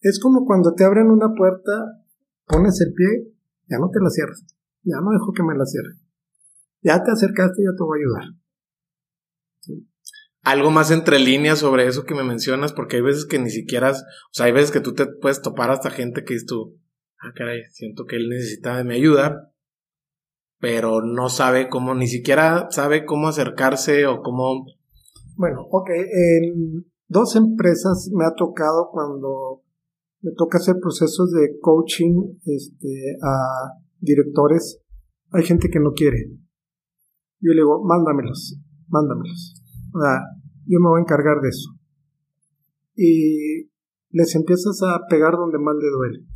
[0.00, 2.02] es como cuando te abren una puerta,
[2.46, 3.34] pones el pie,
[3.68, 4.46] ya no te la cierras.
[4.82, 6.05] Ya no dejo que me la cierre.
[6.86, 8.34] Ya te acercaste, ya te voy a ayudar.
[10.42, 13.90] algo más entre líneas sobre eso que me mencionas, porque hay veces que ni siquiera,
[13.90, 13.94] o
[14.30, 16.78] sea, hay veces que tú te puedes topar hasta gente que dices tú,
[17.18, 19.52] ah, caray, siento que él necesita de mi ayuda,
[20.60, 24.66] pero no sabe cómo, ni siquiera sabe cómo acercarse o cómo,
[25.34, 25.90] Bueno, ok.
[25.90, 29.64] En dos empresas me ha tocado cuando
[30.20, 34.80] me toca hacer procesos de coaching este, a directores.
[35.32, 36.45] Hay gente que no quiere.
[37.40, 39.62] Yo le digo, mándamelos, mándamelos.
[39.94, 40.20] O sea,
[40.66, 41.70] yo me voy a encargar de eso.
[42.94, 43.70] Y
[44.10, 46.26] les empiezas a pegar donde más le duele.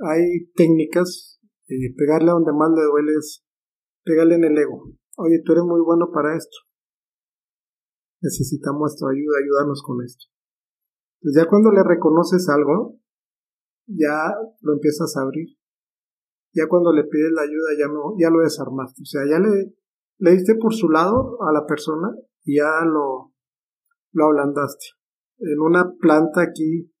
[0.00, 3.44] Hay técnicas, eh, pegarle donde más le duele es
[4.04, 4.92] pegarle en el ego.
[5.16, 6.68] Oye, tú eres muy bueno para esto
[8.20, 10.26] necesitamos tu ayuda, ayúdanos con esto.
[11.20, 12.98] Entonces ya cuando le reconoces algo,
[13.86, 15.48] ya lo empiezas a abrir.
[16.54, 19.02] Ya cuando le pides la ayuda, ya, no, ya lo desarmaste.
[19.02, 19.74] O sea, ya le,
[20.18, 22.08] le diste por su lado a la persona
[22.44, 23.32] y ya lo,
[24.12, 24.86] lo ablandaste.
[25.38, 26.92] En una planta aquí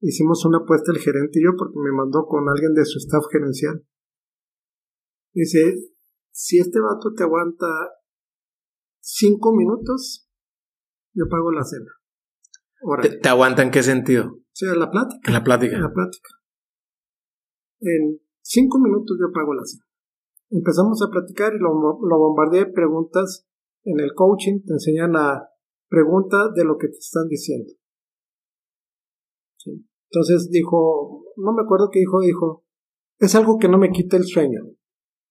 [0.00, 3.24] hicimos una apuesta el gerente y yo porque me mandó con alguien de su staff
[3.30, 3.84] gerencial.
[5.32, 5.74] Dice,
[6.30, 7.66] si este vato te aguanta
[9.00, 10.28] cinco minutos,
[11.14, 11.90] yo pago la cena.
[13.20, 15.20] Te aguanta en qué sentido, O sea, la plática.
[15.28, 15.76] en la plática.
[15.76, 16.28] En la plática.
[17.80, 19.84] En cinco minutos yo pago la cena.
[20.52, 23.48] Empezamos a platicar y lo, lo bombardeé de preguntas.
[23.84, 25.48] En el coaching te enseñan a
[25.88, 27.72] preguntas de lo que te están diciendo.
[30.10, 32.64] Entonces dijo, no me acuerdo qué dijo, dijo,
[33.18, 34.60] es algo que no me quita el sueño.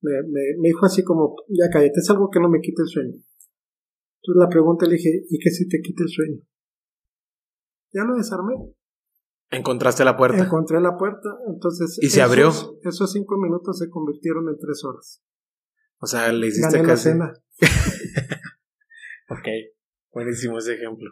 [0.01, 3.13] Me, me, dijo así como, ya cállate, es algo que no me quita el sueño.
[3.13, 6.41] Entonces la pregunta le dije, ¿y qué si te quita el sueño?
[7.93, 8.55] Ya lo desarmé.
[9.52, 10.44] ¿Encontraste la puerta?
[10.44, 12.00] Encontré la puerta, entonces...
[12.02, 12.50] ¿Y se abrió?
[12.84, 15.22] Esos cinco minutos se convirtieron en tres horas.
[16.00, 17.10] O sea, le hiciste Gané casi...
[17.10, 17.34] la cena.
[19.30, 19.48] ok,
[20.14, 21.12] buenísimo ese ejemplo.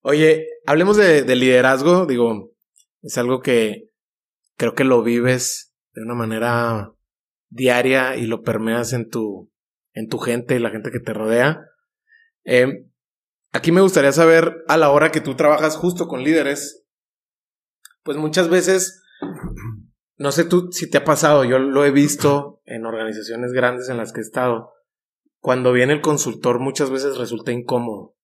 [0.00, 2.52] Oye, hablemos de, de liderazgo, digo,
[3.02, 3.90] es algo que
[4.56, 6.92] creo que lo vives de una manera
[7.50, 9.52] diaria y lo permeas en tu,
[9.92, 11.60] en tu gente y la gente que te rodea.
[12.44, 12.86] Eh,
[13.52, 16.81] aquí me gustaría saber, a la hora que tú trabajas justo con líderes,
[18.02, 19.02] pues muchas veces,
[20.16, 23.96] no sé tú si te ha pasado, yo lo he visto en organizaciones grandes en
[23.96, 24.72] las que he estado,
[25.40, 28.16] cuando viene el consultor muchas veces resulta incómodo.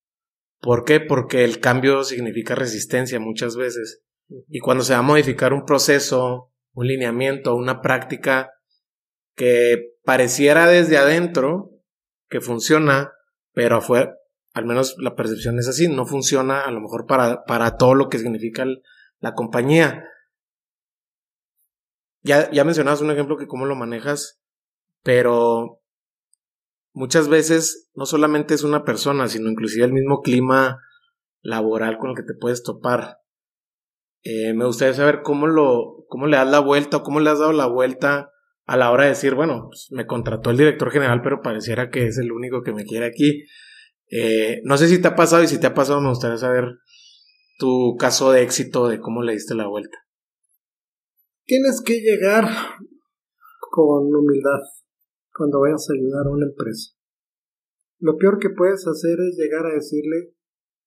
[0.60, 1.00] ¿Por qué?
[1.00, 4.02] Porque el cambio significa resistencia muchas veces.
[4.48, 8.52] Y cuando se va a modificar un proceso, un lineamiento, una práctica
[9.34, 11.70] que pareciera desde adentro
[12.28, 13.12] que funciona,
[13.52, 14.14] pero afuera,
[14.52, 18.08] al menos la percepción es así, no funciona a lo mejor para, para todo lo
[18.08, 18.64] que significa
[19.20, 20.04] la compañía.
[22.22, 24.40] Ya, ya mencionabas un ejemplo que cómo lo manejas,
[25.02, 25.80] pero
[26.92, 30.82] muchas veces no solamente es una persona, sino inclusive el mismo clima
[31.42, 33.18] laboral con el que te puedes topar.
[34.24, 37.38] Eh, me gustaría saber cómo lo, cómo le das la vuelta o cómo le has
[37.38, 38.30] dado la vuelta
[38.66, 42.06] a la hora de decir, bueno, pues me contrató el director general, pero pareciera que
[42.06, 43.46] es el único que me quiere aquí.
[44.10, 46.64] Eh, no sé si te ha pasado y si te ha pasado me gustaría saber
[47.58, 49.98] tu caso de éxito de cómo le diste la vuelta.
[51.44, 52.44] Tienes que llegar
[53.70, 54.62] con humildad
[55.34, 56.94] cuando vayas a ayudar a una empresa.
[57.98, 60.34] Lo peor que puedes hacer es llegar a decirle,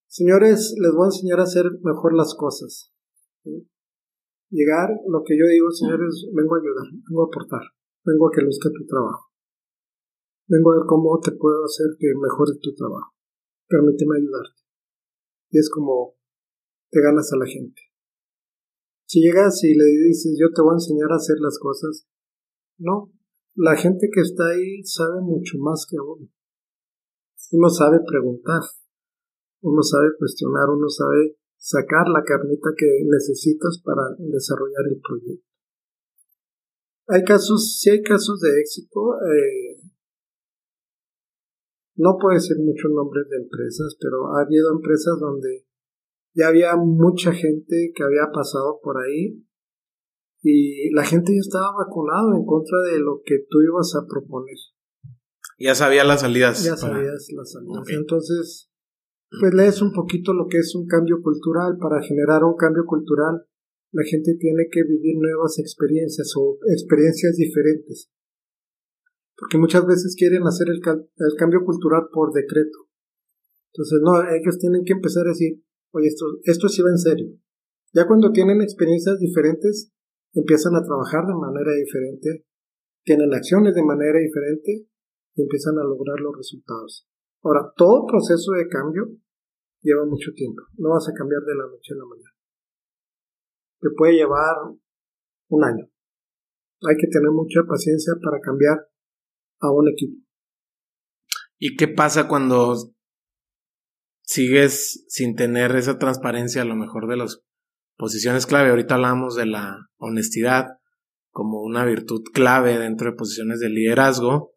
[0.08, 2.94] señores, les voy a enseñar a hacer mejor las cosas.
[4.50, 7.64] Llegar, lo que yo digo, señores, vengo a ayudar, vengo a aportar,
[8.06, 9.28] vengo a que luzca tu trabajo.
[10.48, 13.12] Vengo a ver cómo te puedo hacer que mejore tu trabajo.
[13.68, 14.62] Permíteme ayudarte.
[15.50, 16.21] Y es como
[16.92, 17.82] te ganas a la gente.
[19.06, 22.08] Si llegas y le dices, yo te voy a enseñar a hacer las cosas,
[22.78, 23.12] no.
[23.56, 26.30] La gente que está ahí sabe mucho más que uno.
[27.52, 28.62] Uno sabe preguntar,
[29.62, 35.46] uno sabe cuestionar, uno sabe sacar la carnita que necesitas para desarrollar el proyecto.
[37.08, 39.16] Hay casos, sí hay casos de éxito.
[39.20, 39.82] Eh,
[41.96, 45.66] no puedo decir muchos nombres de empresas, pero ha habido empresas donde
[46.34, 49.44] ya había mucha gente que había pasado por ahí
[50.44, 54.58] y la gente ya estaba vacunado en contra de lo que tú ibas a proponer.
[55.60, 56.64] Ya sabía las salidas.
[56.64, 57.88] Ya sabías las salidas.
[57.90, 58.72] Entonces,
[59.40, 61.78] pues lees un poquito lo que es un cambio cultural.
[61.80, 63.46] Para generar un cambio cultural,
[63.92, 68.10] la gente tiene que vivir nuevas experiencias o experiencias diferentes.
[69.38, 72.90] Porque muchas veces quieren hacer el, el cambio cultural por decreto.
[73.74, 75.62] Entonces, no, ellos tienen que empezar a decir,
[75.92, 77.28] oye, esto, esto sí va en serio.
[77.94, 79.92] Ya cuando tienen experiencias diferentes,
[80.34, 82.46] empiezan a trabajar de manera diferente,
[83.04, 84.88] tienen acciones de manera diferente
[85.36, 87.08] y empiezan a lograr los resultados.
[87.44, 89.10] Ahora, todo proceso de cambio
[89.82, 90.62] lleva mucho tiempo.
[90.78, 92.36] No vas a cambiar de la noche a la mañana.
[93.80, 94.56] Te puede llevar
[95.50, 95.90] un año.
[96.88, 98.88] Hay que tener mucha paciencia para cambiar
[99.60, 100.18] a un equipo.
[101.58, 102.76] ¿Y qué pasa cuando
[104.32, 107.44] sigues sin tener esa transparencia a lo mejor de las
[107.98, 108.70] posiciones clave?
[108.70, 110.68] Ahorita hablamos de la honestidad
[111.32, 114.54] como una virtud clave dentro de posiciones de liderazgo.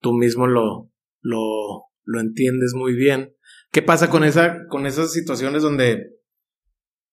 [0.00, 3.36] Tú mismo lo, lo, lo entiendes muy bien.
[3.70, 6.18] ¿Qué pasa con, esa, con esas situaciones donde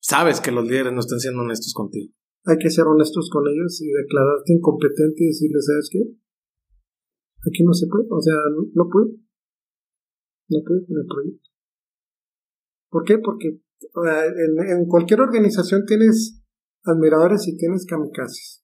[0.01, 2.11] sabes que los líderes no están siendo honestos contigo?
[2.45, 5.99] Hay que ser honestos con ellos y declararte incompetente y decirles, ¿sabes qué?
[7.47, 8.33] Aquí no se puede, o sea,
[8.73, 9.11] no puede.
[10.49, 11.48] No puede con el proyecto.
[12.89, 13.17] ¿Por qué?
[13.19, 13.61] Porque
[14.67, 16.41] en, cualquier organización tienes
[16.83, 18.63] admiradores y tienes kamikazes.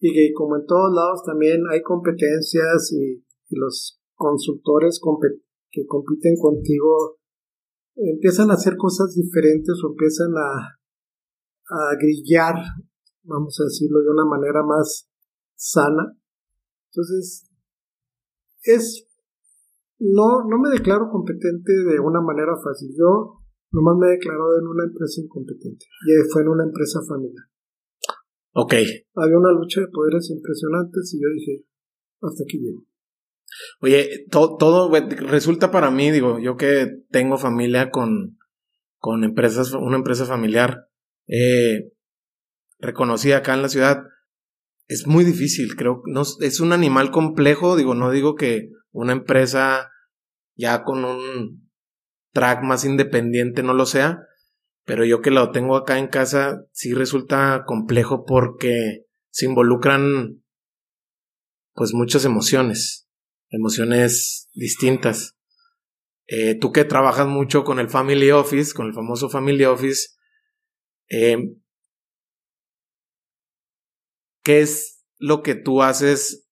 [0.00, 5.00] Y que como en todos lados también hay competencias y, los consultores
[5.72, 7.18] que compiten contigo
[7.96, 10.78] empiezan a hacer cosas diferentes o empiezan a,
[11.66, 12.54] a grillar,
[13.24, 15.10] vamos a decirlo de una manera más
[15.56, 16.16] sana.
[16.92, 17.50] Entonces,
[18.62, 19.04] es,
[19.98, 22.90] no, no me declaro competente de una manera fácil.
[22.96, 23.39] Yo
[23.72, 27.46] nomás me he declarado en una empresa incompetente y fue en una empresa familiar.
[28.52, 28.74] Ok.
[29.14, 31.64] Había una lucha de poderes impresionantes y yo dije,
[32.20, 32.84] hasta aquí llego.
[33.80, 34.90] Oye, todo
[35.28, 38.38] resulta para mí, digo, yo que tengo familia con,
[38.98, 40.88] con empresas, una empresa familiar,
[41.26, 41.92] eh,
[42.78, 44.04] reconocida acá en la ciudad,
[44.86, 49.90] es muy difícil, creo, no, es un animal complejo, digo, no digo que una empresa
[50.54, 51.69] ya con un
[52.32, 54.26] track más independiente no lo sea,
[54.84, 60.42] pero yo que lo tengo acá en casa sí resulta complejo porque se involucran
[61.74, 63.08] pues muchas emociones,
[63.48, 65.36] emociones distintas.
[66.26, 70.10] Eh, tú que trabajas mucho con el Family Office, con el famoso Family Office,
[71.08, 71.38] eh,
[74.42, 76.48] ¿qué es lo que tú haces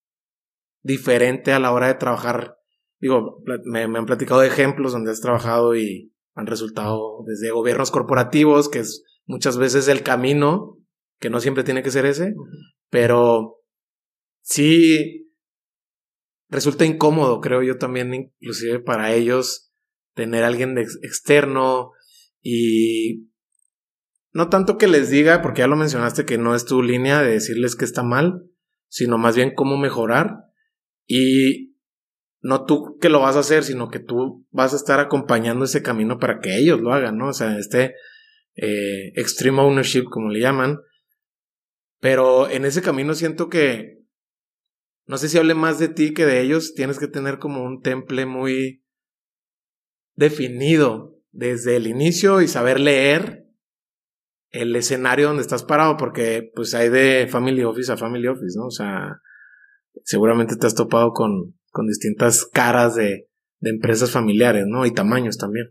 [0.83, 2.58] diferente a la hora de trabajar?
[3.01, 8.69] Digo, me, han platicado de ejemplos donde has trabajado y han resultado desde gobiernos corporativos,
[8.69, 10.79] que es muchas veces el camino,
[11.21, 12.35] que no siempre tiene que ser ese,
[12.91, 13.63] pero
[14.43, 15.33] sí
[16.49, 19.73] resulta incómodo, creo yo también, inclusive para ellos,
[20.15, 21.93] tener a alguien de externo
[22.41, 23.29] y
[24.33, 27.33] no tanto que les diga, porque ya lo mencionaste que no es tu línea de
[27.33, 28.43] decirles que está mal,
[28.89, 30.37] sino más bien cómo mejorar.
[31.07, 31.68] Y
[32.41, 35.83] no tú que lo vas a hacer, sino que tú vas a estar acompañando ese
[35.83, 37.29] camino para que ellos lo hagan, ¿no?
[37.29, 37.95] O sea, este
[38.57, 40.79] eh, extreme ownership, como le llaman.
[42.01, 44.05] Pero en ese camino siento que,
[45.07, 47.83] no sé si hable más de ti que de ellos, tienes que tener como un
[47.83, 48.85] temple muy
[50.15, 53.47] definido desde el inicio y saber leer
[54.51, 58.67] el escenario donde estás parado, porque pues hay de family office a family office, ¿no?
[58.67, 59.21] O sea,
[60.05, 63.29] seguramente te has topado con, con distintas caras de,
[63.61, 64.87] de empresas familiares, ¿no?
[64.87, 65.67] Y tamaños también.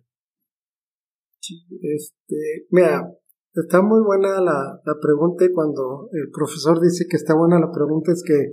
[1.82, 3.10] Este, mira,
[3.54, 7.72] está muy buena la, la pregunta y cuando el profesor dice que está buena la
[7.72, 8.52] pregunta es que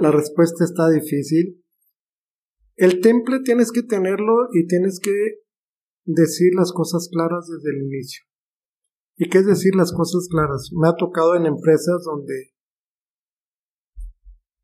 [0.00, 1.62] la respuesta está difícil
[2.76, 5.40] el temple tienes que tenerlo y tienes que
[6.04, 8.24] decir las cosas claras desde el inicio.
[9.16, 10.70] ¿Y qué es decir las cosas claras?
[10.78, 12.54] Me ha tocado en empresas donde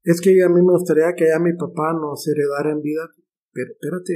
[0.05, 3.09] es que a mí me gustaría que ya mi papá nos heredara en vida,
[3.53, 4.13] pero espérate,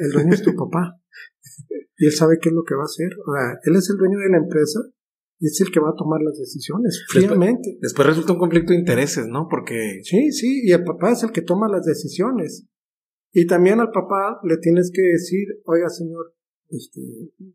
[0.00, 1.00] el, dueño es tu papá.
[1.96, 3.10] Y él sabe qué es lo que va a hacer.
[3.26, 4.80] O sea, él es el dueño de la empresa
[5.40, 7.68] y es el que va a tomar las decisiones, fríamente.
[7.68, 9.46] Después, después resulta un conflicto de intereses, ¿no?
[9.50, 10.00] Porque...
[10.02, 12.66] Sí, sí, y el papá es el que toma las decisiones.
[13.32, 16.34] Y también al papá le tienes que decir, oiga señor,
[16.70, 17.00] este,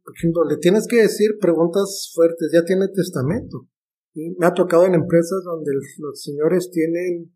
[0.03, 3.67] por ejemplo, le tienes que decir preguntas fuertes, ya tiene testamento.
[4.13, 7.31] Me ha tocado en empresas donde los señores tienen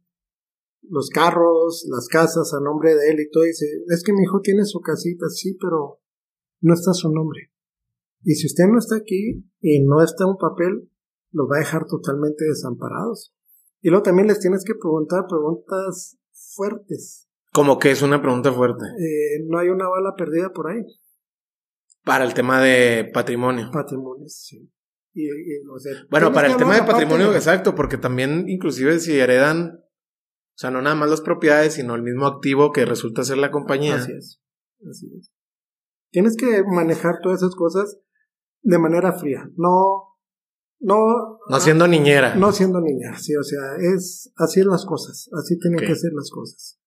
[0.89, 4.23] los carros, las casas a nombre de él y todo, y dice, es que mi
[4.23, 6.01] hijo tiene su casita, sí, pero
[6.61, 7.51] no está su nombre.
[8.23, 10.89] Y si usted no está aquí y no está un papel,
[11.31, 13.33] los va a dejar totalmente desamparados.
[13.81, 16.17] Y luego también les tienes que preguntar preguntas
[16.55, 17.27] fuertes.
[17.53, 18.85] Como que es una pregunta fuerte.
[18.85, 20.83] Eh, no hay una bala perdida por ahí.
[22.03, 23.69] Para el tema de patrimonio.
[23.71, 24.71] Patrimonio, sí.
[26.09, 29.83] bueno, para el tema de patrimonio, exacto, porque también inclusive si heredan,
[30.57, 33.51] o sea, no nada más las propiedades, sino el mismo activo que resulta ser la
[33.51, 33.97] compañía.
[33.97, 34.41] Así es.
[34.89, 35.31] Así es.
[36.09, 37.99] Tienes que manejar todas esas cosas
[38.63, 40.17] de manera fría, no
[40.79, 40.97] no
[41.47, 42.33] no siendo niñera.
[42.33, 43.59] No siendo niñera, sí, o sea,
[43.93, 46.79] es así es las cosas, así tienen que ser las cosas.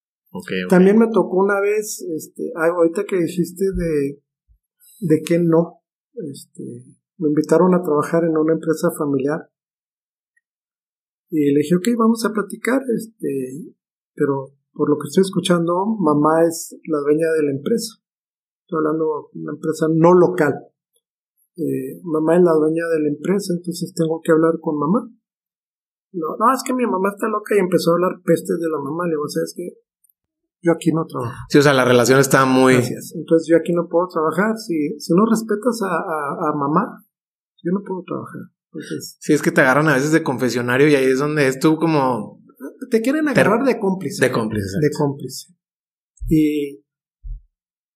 [0.69, 4.21] También me tocó una vez, este, ah, ahorita que dijiste de,
[4.99, 6.65] de que no, este,
[7.19, 9.49] me invitaron a trabajar en una empresa familiar
[11.31, 13.75] y le dije, ok, vamos a platicar, este,
[14.15, 17.95] pero por lo que estoy escuchando, mamá es la dueña de la empresa.
[18.63, 20.55] Estoy hablando de una empresa no local.
[21.57, 25.09] Eh, mamá es la dueña de la empresa, entonces tengo que hablar con mamá.
[26.13, 28.79] No, no, es que mi mamá está loca y empezó a hablar pestes de la
[28.79, 29.07] mamá.
[29.07, 29.75] Le digo, ¿sabes qué?
[30.63, 31.35] yo aquí no trabajo.
[31.49, 32.75] Sí, o sea, la relación está muy...
[32.75, 33.13] Gracias.
[33.15, 34.57] Entonces yo aquí no puedo trabajar.
[34.57, 37.03] Si, si no respetas a, a, mamá,
[37.63, 38.43] yo no puedo trabajar.
[38.73, 41.59] Entonces, sí, es que te agarran a veces de confesionario y ahí es donde es
[41.59, 42.41] tú como...
[42.91, 44.25] Te quieren agarrar de cómplice.
[44.25, 44.79] De cómplice.
[44.81, 45.55] De cómplice.
[46.29, 46.85] Y...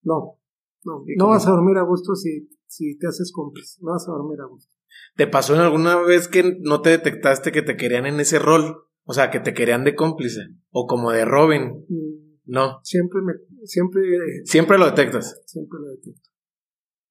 [0.03, 0.41] No,
[0.85, 3.79] no, no vas a dormir a gusto si, si te haces cómplice.
[3.83, 4.75] No vas a dormir a gusto.
[5.17, 8.85] ¿Te pasó en alguna vez que no te detectaste que te querían en ese rol?
[9.05, 10.41] O sea, que te querían de cómplice.
[10.71, 11.85] O como de Robin.
[11.89, 12.81] Mm, no.
[12.83, 14.03] Siempre me, siempre.
[14.45, 15.41] Siempre lo detectas.
[15.47, 16.31] Siempre lo detecto.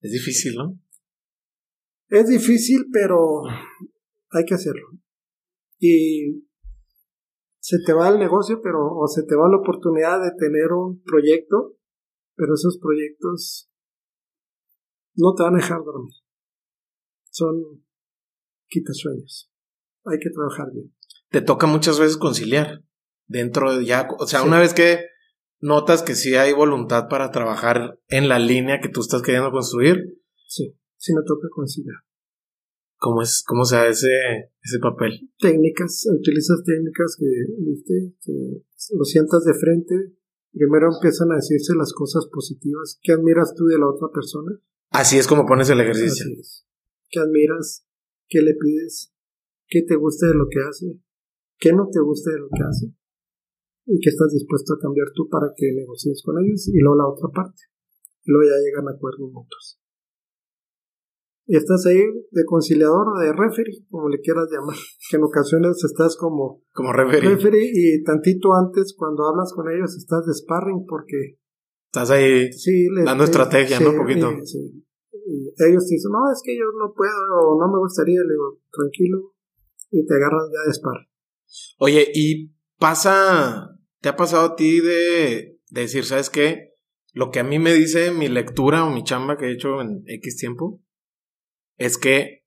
[0.00, 0.78] Es difícil, ¿no?
[2.08, 3.42] Es difícil, pero
[4.30, 4.88] hay que hacerlo.
[5.78, 6.44] Y
[7.58, 11.02] se te va el negocio, pero, o se te va la oportunidad de tener un
[11.02, 11.76] proyecto,
[12.36, 13.70] pero esos proyectos
[15.14, 16.12] no te van a dejar dormir.
[17.30, 17.84] Son
[18.68, 19.50] quitasueños.
[20.04, 20.94] Hay que trabajar bien.
[21.30, 22.84] Te toca muchas veces conciliar
[23.26, 25.06] dentro de ya, o sea, una vez que
[25.60, 30.20] notas que sí hay voluntad para trabajar en la línea que tú estás queriendo construir.
[30.46, 32.00] Sí, sí me toca conciliar.
[32.96, 34.08] ¿Cómo es, cómo se da ese,
[34.62, 35.28] ese papel?
[35.38, 37.28] Técnicas, utilizas técnicas que,
[37.58, 38.64] viste, que
[38.96, 40.16] lo sientas de frente.
[40.52, 42.98] Primero empiezan a decirse las cosas positivas.
[43.02, 44.58] ¿Qué admiras tú de la otra persona?
[44.90, 46.24] Así es como pones el ejercicio.
[46.24, 46.66] Así es.
[47.10, 47.86] ¿Qué admiras?
[48.28, 49.12] ¿Qué le pides?
[49.68, 50.98] ¿Qué te gusta de lo que hace?
[51.58, 52.86] ¿Qué no te gusta de lo que hace?
[53.86, 57.08] Y qué estás dispuesto a cambiar tú para que negocies con ellos y luego la
[57.08, 57.60] otra parte.
[58.24, 59.83] Y luego ya llegan a acuerdos mutuos
[61.46, 64.76] y estás ahí de conciliador o de referee, como le quieras llamar,
[65.10, 67.30] que en ocasiones estás como, como referee.
[67.30, 71.38] referee y tantito antes cuando hablas con ellos estás de sparring porque
[71.86, 72.50] estás ahí
[73.04, 73.90] dando estrategia, ¿no?
[73.90, 74.30] Un poquito.
[74.44, 74.84] sí.
[75.26, 78.32] Y ellos te dicen, no, es que yo no puedo o no me gustaría, le
[78.32, 79.32] digo, tranquilo,
[79.90, 81.08] y te agarran ya de sparring.
[81.78, 83.70] Oye, y pasa,
[84.00, 86.74] ¿te ha pasado a ti de, de decir, ¿sabes qué?
[87.14, 90.02] Lo que a mí me dice mi lectura o mi chamba que he hecho en
[90.06, 90.83] X tiempo,
[91.76, 92.44] es que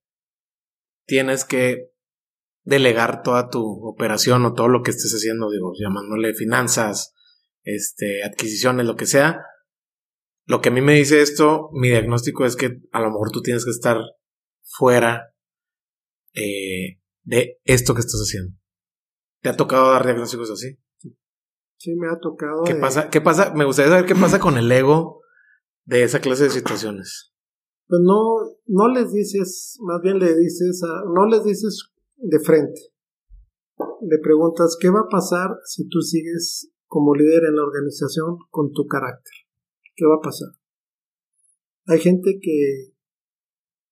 [1.05, 1.91] tienes que
[2.63, 7.13] delegar toda tu operación o todo lo que estés haciendo, digo, llamándole finanzas,
[7.63, 9.41] este, adquisiciones, lo que sea.
[10.45, 13.41] Lo que a mí me dice esto, mi diagnóstico es que a lo mejor tú
[13.41, 13.97] tienes que estar
[14.63, 15.33] fuera
[16.33, 18.57] eh, de esto que estás haciendo.
[19.41, 20.77] ¿Te ha tocado dar diagnósticos así?
[21.77, 22.63] Sí, me ha tocado.
[22.63, 23.09] ¿Qué pasa?
[23.09, 23.53] ¿Qué pasa?
[23.53, 25.21] Me gustaría saber qué pasa con el ego
[25.85, 27.33] de esa clase de situaciones
[27.87, 28.35] pues no,
[28.65, 30.81] no les dices, más bien le dices,
[31.13, 32.81] no les dices de frente.
[34.01, 38.71] Le preguntas, ¿qué va a pasar si tú sigues como líder en la organización con
[38.73, 39.33] tu carácter?
[39.95, 40.49] ¿Qué va a pasar?
[41.85, 42.93] Hay gente que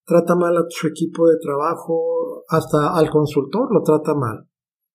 [0.05, 4.47] trata mal a su equipo de trabajo, hasta al consultor lo trata mal.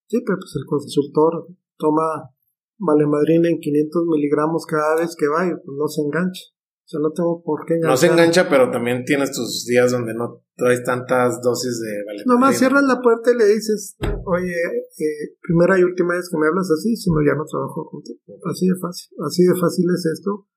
[0.09, 1.49] Sí, pero pues el consultor
[1.79, 2.31] toma
[2.79, 6.43] valemadrina en 500 miligramos cada vez que va y pues no se engancha
[6.91, 7.91] sea, no tengo por qué enganchar.
[7.91, 12.23] No se engancha, pero también tienes tus días donde no traes tantas dosis de vale.
[12.27, 16.49] Nomás cierras la puerta y le dices, oye, eh, primera y última vez que me
[16.49, 18.19] hablas así, si no, ya no trabajo contigo.
[18.51, 19.09] Así de fácil.
[19.25, 20.49] Así de fácil es esto.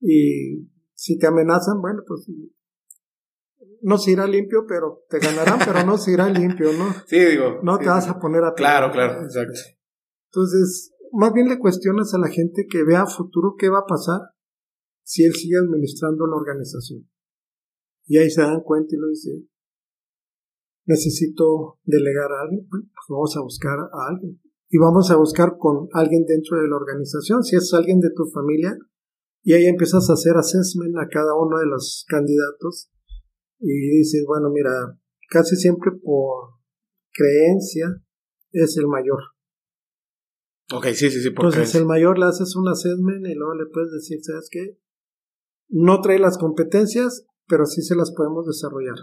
[0.00, 2.26] Y si te amenazan, bueno, pues
[3.80, 6.92] no se irá limpio, pero te ganarán, pero no se irá limpio, ¿no?
[7.06, 7.60] Sí, digo.
[7.62, 8.54] No te vas a poner a...
[8.54, 9.60] Claro, claro, exacto.
[10.32, 13.86] Entonces, más bien le cuestionas a la gente que vea a futuro qué va a
[13.86, 14.20] pasar
[15.08, 17.08] si él sigue administrando la organización.
[18.06, 19.48] Y ahí se dan cuenta y lo dice,
[20.84, 24.38] necesito delegar a alguien, pues vamos a buscar a alguien.
[24.68, 28.26] Y vamos a buscar con alguien dentro de la organización, si es alguien de tu
[28.26, 28.76] familia,
[29.42, 32.90] y ahí empiezas a hacer assessment a cada uno de los candidatos
[33.60, 35.00] y dices, bueno, mira,
[35.30, 36.60] casi siempre por
[37.14, 38.04] creencia
[38.52, 39.20] es el mayor.
[40.70, 41.30] Ok, sí, sí, sí.
[41.30, 44.78] Por Entonces el mayor le haces un assessment y luego le puedes decir, ¿sabes qué?
[45.68, 48.96] No trae las competencias, pero sí se las podemos desarrollar.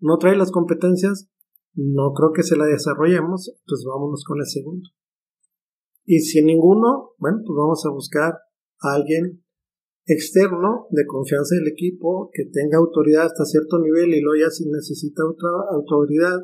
[0.00, 1.28] No trae las competencias,
[1.74, 4.88] no creo que se la desarrollemos, pues vámonos con el segundo.
[6.04, 8.34] Y si ninguno, bueno, pues vamos a buscar
[8.80, 9.44] a alguien
[10.06, 14.68] externo de confianza del equipo que tenga autoridad hasta cierto nivel y luego ya si
[14.68, 16.38] necesita otra autoridad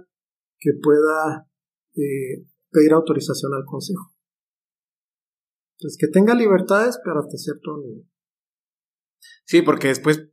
[0.59, 1.47] que pueda
[1.95, 4.15] eh, pedir autorización al consejo.
[5.77, 8.09] Entonces que tenga libertades pero hasta cierto nivel.
[9.45, 10.29] Sí, porque después,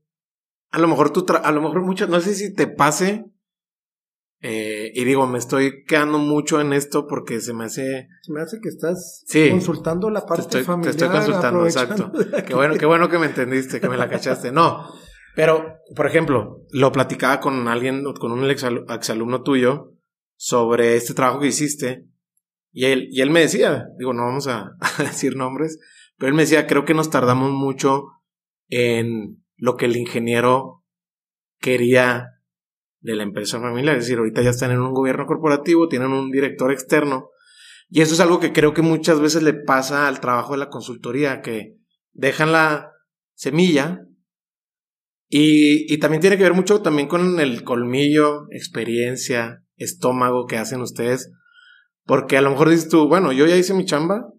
[0.72, 3.26] a lo mejor tú, a lo mejor mucho, no sé si te pase,
[4.40, 8.08] eh, y digo, me estoy quedando mucho en esto porque se me hace.
[8.22, 10.96] Se me hace que estás consultando la parte te estoy, familiar.
[10.96, 12.12] Te estoy consultando, exacto.
[12.46, 14.52] Qué bueno, qué bueno que me entendiste, que me la cachaste.
[14.52, 14.88] No.
[15.36, 19.94] Pero, por ejemplo, lo platicaba con alguien, con un exalumno tuyo
[20.36, 22.06] sobre este trabajo que hiciste.
[22.72, 25.80] Y él, y él me decía, digo, no vamos a decir nombres,
[26.18, 28.06] pero él me decía, creo que nos tardamos mucho
[28.70, 30.84] en lo que el ingeniero
[31.60, 32.38] quería
[33.00, 33.98] de la empresa familiar.
[33.98, 37.30] Es decir, ahorita ya están en un gobierno corporativo, tienen un director externo.
[37.90, 40.70] Y eso es algo que creo que muchas veces le pasa al trabajo de la
[40.70, 41.78] consultoría, que
[42.12, 42.92] dejan la
[43.34, 44.02] semilla
[45.30, 50.82] y, y también tiene que ver mucho también con el colmillo, experiencia, estómago que hacen
[50.82, 51.32] ustedes.
[52.04, 54.34] Porque a lo mejor dices tú, bueno, yo ya hice mi chamba,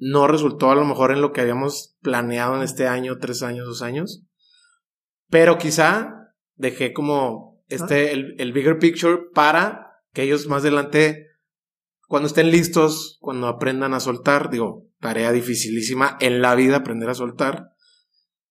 [0.00, 3.66] no resultó a lo mejor en lo que habíamos planeado en este año, tres años,
[3.66, 4.24] dos años.
[5.28, 11.26] Pero quizá dejé como este, el, el bigger picture para que ellos más adelante,
[12.08, 17.14] cuando estén listos, cuando aprendan a soltar, digo, tarea dificilísima en la vida aprender a
[17.14, 17.68] soltar,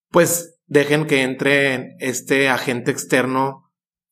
[0.09, 3.71] pues dejen que entre este agente externo,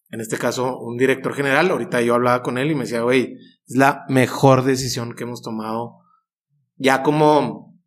[0.10, 1.70] en este caso un director general.
[1.70, 3.36] Ahorita yo hablaba con él y me decía, güey,
[3.68, 6.00] es la mejor decisión que hemos tomado
[6.78, 7.78] ya como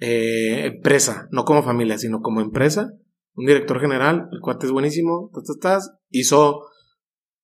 [0.00, 2.90] eh, empresa, no como familia, sino como empresa,
[3.34, 5.30] un director general, el cuate es buenísimo,
[6.10, 6.62] hizo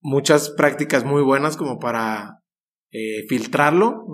[0.01, 2.43] muchas prácticas muy buenas como para
[2.91, 4.05] eh, filtrarlo,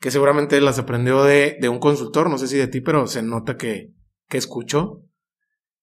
[0.00, 3.22] que seguramente las aprendió de, de, un consultor, no sé si de ti, pero se
[3.22, 3.92] nota que,
[4.28, 5.04] que escuchó.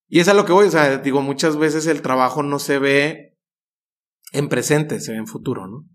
[0.07, 2.79] Y es a lo que voy, o sea, digo, muchas veces el trabajo no se
[2.79, 3.37] ve
[4.31, 5.85] en presente, se ve en futuro, ¿no?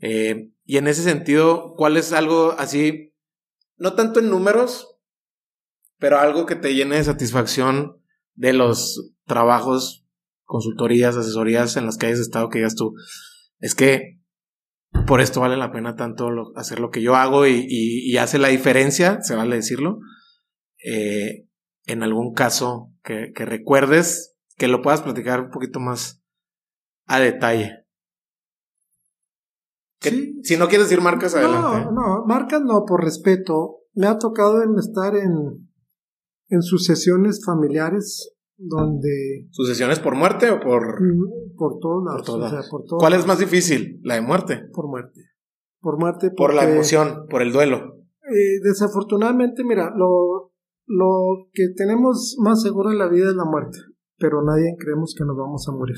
[0.00, 3.14] Eh, y en ese sentido, ¿cuál es algo así,
[3.76, 4.98] no tanto en números,
[5.98, 8.02] pero algo que te llene de satisfacción
[8.34, 10.06] de los trabajos,
[10.44, 12.94] consultorías, asesorías en las que hayas estado que digas tú,
[13.58, 14.20] es que
[15.06, 19.20] por esto vale la pena tanto hacer lo que yo hago y, hace la diferencia,
[19.22, 19.98] se vale decirlo,
[20.84, 21.46] eh,
[21.86, 26.22] en algún caso que, recuerdes, que lo puedas platicar un poquito más
[27.06, 27.85] a detalle.
[30.00, 31.86] Si no quieres decir marcas, adelante.
[31.86, 33.78] No, no, marcas no, por respeto.
[33.94, 35.68] Me ha tocado estar en,
[36.48, 39.48] en sucesiones familiares donde...
[39.50, 41.02] ¿Sucesiones por muerte o por...?
[41.02, 42.16] Mm, por todas.
[42.70, 43.00] Por todas.
[43.00, 44.00] ¿Cuál es más difícil?
[44.02, 44.68] ¿La de muerte?
[44.72, 45.20] Por muerte.
[45.80, 46.30] Por muerte.
[46.30, 47.96] Por la emoción, por el duelo.
[48.28, 50.52] Eh, desafortunadamente, mira, lo,
[50.86, 53.78] lo que tenemos más seguro en la vida es la muerte,
[54.18, 55.96] pero nadie creemos que nos vamos a morir.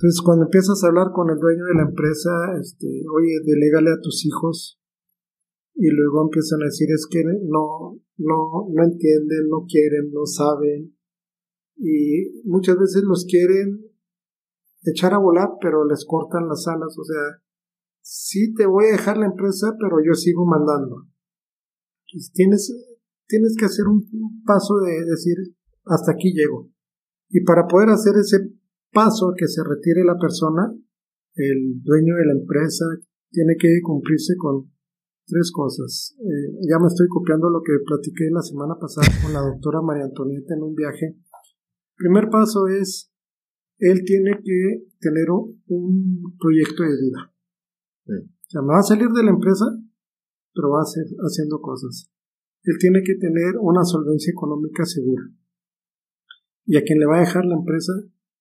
[0.00, 4.00] Entonces, cuando empiezas a hablar con el dueño de la empresa, este, oye, delégale a
[4.00, 4.80] tus hijos,
[5.74, 10.96] y luego empiezan a decir es que no, no, no entienden, no quieren, no saben,
[11.76, 13.92] y muchas veces los quieren
[14.84, 17.44] echar a volar, pero les cortan las alas, o sea,
[18.00, 21.08] sí te voy a dejar la empresa, pero yo sigo mandando.
[22.06, 22.72] Entonces, tienes,
[23.28, 24.00] tienes que hacer un
[24.46, 25.36] paso de decir,
[25.84, 26.70] hasta aquí llego.
[27.28, 28.59] Y para poder hacer ese
[28.92, 30.72] paso que se retire la persona,
[31.34, 32.84] el dueño de la empresa
[33.30, 34.70] tiene que cumplirse con
[35.26, 36.16] tres cosas.
[36.18, 40.04] Eh, ya me estoy copiando lo que platiqué la semana pasada con la doctora María
[40.04, 41.16] Antonieta en un viaje
[42.00, 43.12] primer paso es,
[43.78, 47.34] él tiene que tener un proyecto de vida.
[48.06, 49.66] O sea, va a salir de la empresa,
[50.54, 52.10] pero va a ser haciendo cosas.
[52.64, 55.24] Él tiene que tener una solvencia económica segura.
[56.64, 57.92] Y a quien le va a dejar la empresa,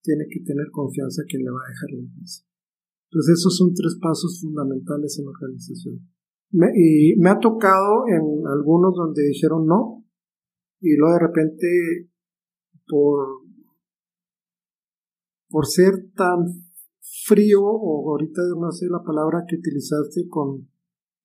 [0.01, 2.43] tiene que tener confianza quien le va a dejar la empresa.
[3.11, 5.95] Entonces, esos son tres pasos fundamentales en la organización.
[6.75, 10.05] y me ha tocado en algunos donde dijeron no,
[10.81, 12.09] y luego de repente,
[12.87, 13.49] por
[15.49, 16.45] por ser tan
[17.25, 20.69] frío, o ahorita no sé la palabra que utilizaste con,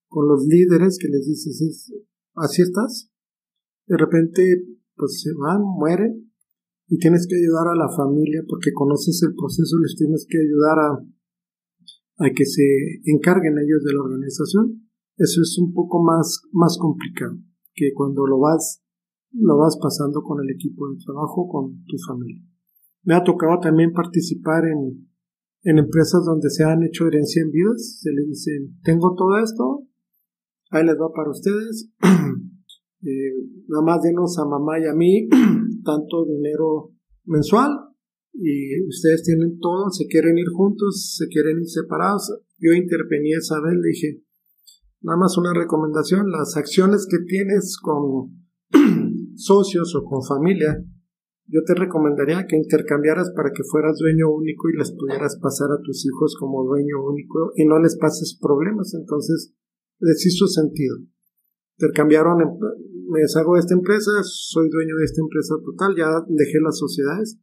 [0.09, 1.95] con los líderes que les dices, es,
[2.35, 3.11] así estás,
[3.87, 4.65] de repente
[4.97, 6.33] pues se van, mueren,
[6.89, 10.79] y tienes que ayudar a la familia porque conoces el proceso, les tienes que ayudar
[10.79, 10.91] a,
[12.25, 12.65] a que se
[13.05, 14.91] encarguen ellos de la organización.
[15.17, 17.39] Eso es un poco más, más complicado
[17.75, 18.83] que cuando lo vas,
[19.33, 22.43] lo vas pasando con el equipo de trabajo, con tu familia.
[23.03, 25.09] Me ha tocado también participar en,
[25.63, 28.01] en empresas donde se han hecho herencia en vidas.
[28.01, 28.51] Se le dice,
[28.83, 29.87] tengo todo esto,
[30.71, 31.91] ahí les va para ustedes.
[33.03, 33.33] eh,
[33.69, 35.29] nada más denos a mamá y a mí
[35.85, 36.91] tanto dinero
[37.25, 37.71] mensual
[38.33, 42.37] y ustedes tienen todo, se quieren ir juntos, se quieren ir separados.
[42.59, 44.23] Yo intervení esa vez, le dije,
[45.03, 48.47] nada más una recomendación, las acciones que tienes con
[49.37, 50.83] socios o con familia,
[51.47, 55.81] yo te recomendaría que intercambiaras para que fueras dueño único y les pudieras pasar a
[55.83, 58.95] tus hijos como dueño único y no les pases problemas.
[58.95, 59.53] Entonces,
[60.01, 60.97] les hizo sentido.
[61.79, 62.39] Intercambiaron,
[63.15, 67.39] me deshago de esta empresa, soy dueño de esta empresa total, ya dejé las sociedades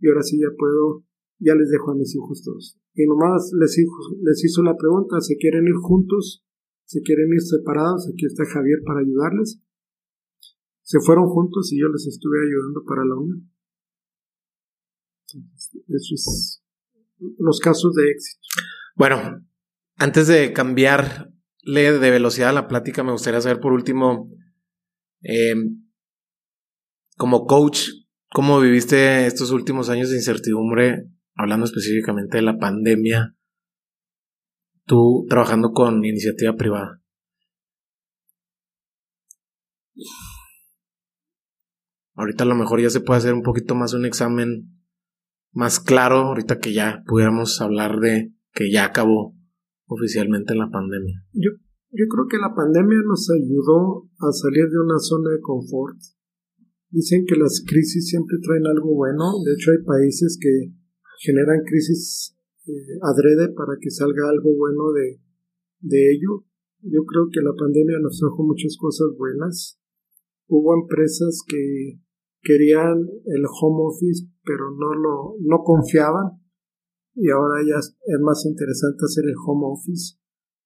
[0.00, 1.04] y ahora sí ya puedo,
[1.38, 2.80] ya les dejo a mis hijos todos.
[2.94, 3.92] Y nomás les hizo,
[4.24, 6.42] les hizo la pregunta, ¿se quieren ir juntos?
[6.86, 8.08] ¿Se quieren ir separados?
[8.08, 9.60] Aquí está Javier para ayudarles
[10.90, 13.48] se fueron juntos y yo les estuve ayudando para la unión.
[15.86, 16.64] Eso es
[17.38, 18.40] los casos de éxito.
[18.96, 19.46] Bueno,
[19.98, 21.30] antes de cambiarle
[21.64, 24.32] de velocidad a la plática, me gustaría saber por último,
[25.22, 25.54] eh,
[27.16, 27.88] como coach,
[28.30, 33.36] ¿cómo viviste estos últimos años de incertidumbre, hablando específicamente de la pandemia,
[34.86, 37.02] tú trabajando con iniciativa privada?
[42.14, 44.80] Ahorita a lo mejor ya se puede hacer un poquito más un examen
[45.52, 49.36] más claro, ahorita que ya pudiéramos hablar de que ya acabó
[49.86, 51.24] oficialmente la pandemia.
[51.32, 51.50] Yo,
[51.92, 55.98] yo creo que la pandemia nos ayudó a salir de una zona de confort.
[56.90, 59.32] Dicen que las crisis siempre traen algo bueno.
[59.44, 60.72] De hecho, hay países que
[61.18, 62.36] generan crisis
[62.66, 65.20] eh, adrede para que salga algo bueno de,
[65.80, 66.46] de ello.
[66.82, 69.78] Yo creo que la pandemia nos trajo muchas cosas buenas.
[70.48, 72.00] Hubo empresas que
[72.42, 76.40] querían el home office, pero no lo no confiaban
[77.14, 80.19] y ahora ya es más interesante hacer el home office.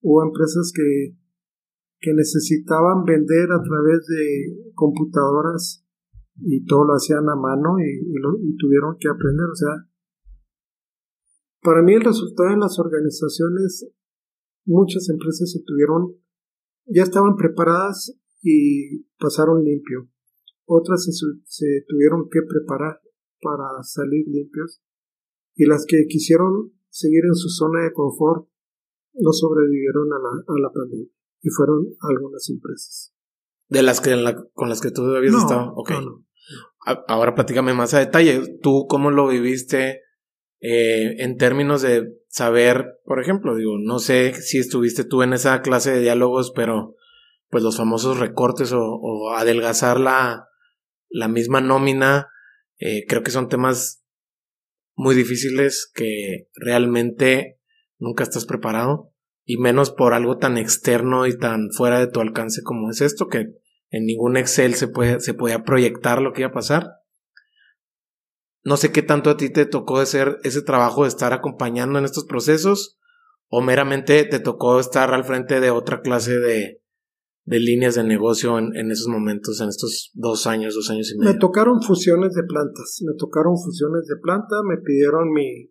[0.04, 1.16] Hubo empresas que,
[1.98, 5.82] que necesitaban vender a través de computadoras
[6.36, 9.48] y todo lo hacían a mano y, y tuvieron que aprender.
[9.48, 9.88] O sea,
[11.62, 13.88] para mí el resultado en las organizaciones,
[14.66, 16.14] muchas empresas se tuvieron,
[16.84, 20.10] ya estaban preparadas y pasaron limpio.
[20.66, 21.12] Otras se,
[21.46, 23.00] se tuvieron que preparar
[23.40, 24.82] para salir limpios
[25.54, 28.48] y las que quisieron seguir en su zona de confort
[29.14, 31.08] no sobrevivieron a la, a la pandemia
[31.40, 33.14] y fueron algunas empresas.
[33.68, 34.12] De las que
[34.52, 35.72] con las que tú habías estado.
[35.74, 35.92] Ok.
[37.08, 38.58] Ahora platícame más a detalle.
[38.60, 40.02] ¿Tú cómo lo viviste
[40.60, 45.60] eh, en términos de saber, por ejemplo, digo, no sé si estuviste tú en esa
[45.60, 46.96] clase de diálogos, pero
[47.50, 50.48] pues los famosos recortes o, adelgazar la,
[51.08, 52.28] la misma nómina,
[52.78, 54.04] eh, creo que son temas
[54.94, 57.60] muy difíciles que realmente
[57.98, 59.12] nunca estás preparado
[59.44, 63.28] y menos por algo tan externo y tan fuera de tu alcance como es esto
[63.28, 63.46] que
[63.90, 66.88] en ningún Excel se puede se podía proyectar lo que iba a pasar.
[68.62, 72.06] No sé qué tanto a ti te tocó hacer ese trabajo de estar acompañando en
[72.06, 72.98] estos procesos
[73.48, 76.82] o meramente te tocó estar al frente de otra clase de,
[77.44, 81.18] de líneas de negocio en, en, esos momentos, en estos dos años, dos años y
[81.18, 81.34] medio?
[81.34, 85.70] Me tocaron fusiones de plantas, me tocaron fusiones de planta, me pidieron mi,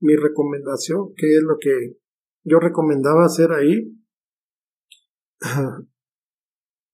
[0.00, 1.98] mi recomendación, que es lo que
[2.44, 3.94] yo recomendaba hacer ahí.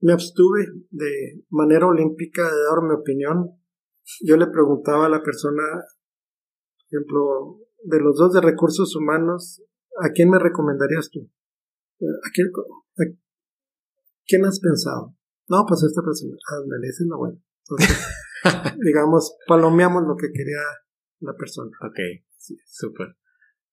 [0.01, 3.59] me abstuve de manera olímpica de dar mi opinión.
[4.21, 9.63] Yo le preguntaba a la persona, por ejemplo, de los dos de recursos humanos,
[10.03, 11.31] ¿a quién me recomendarías tú?
[12.01, 13.05] ¿A quién, a,
[14.27, 15.17] ¿quién has pensado?
[15.49, 16.37] No, pues esta persona.
[16.63, 17.39] Ándale, esa es la buena.
[17.63, 17.99] Entonces,
[18.85, 20.61] digamos, palomeamos lo que quería
[21.21, 21.71] la persona.
[21.81, 21.99] Ok,
[22.45, 23.17] sí, súper.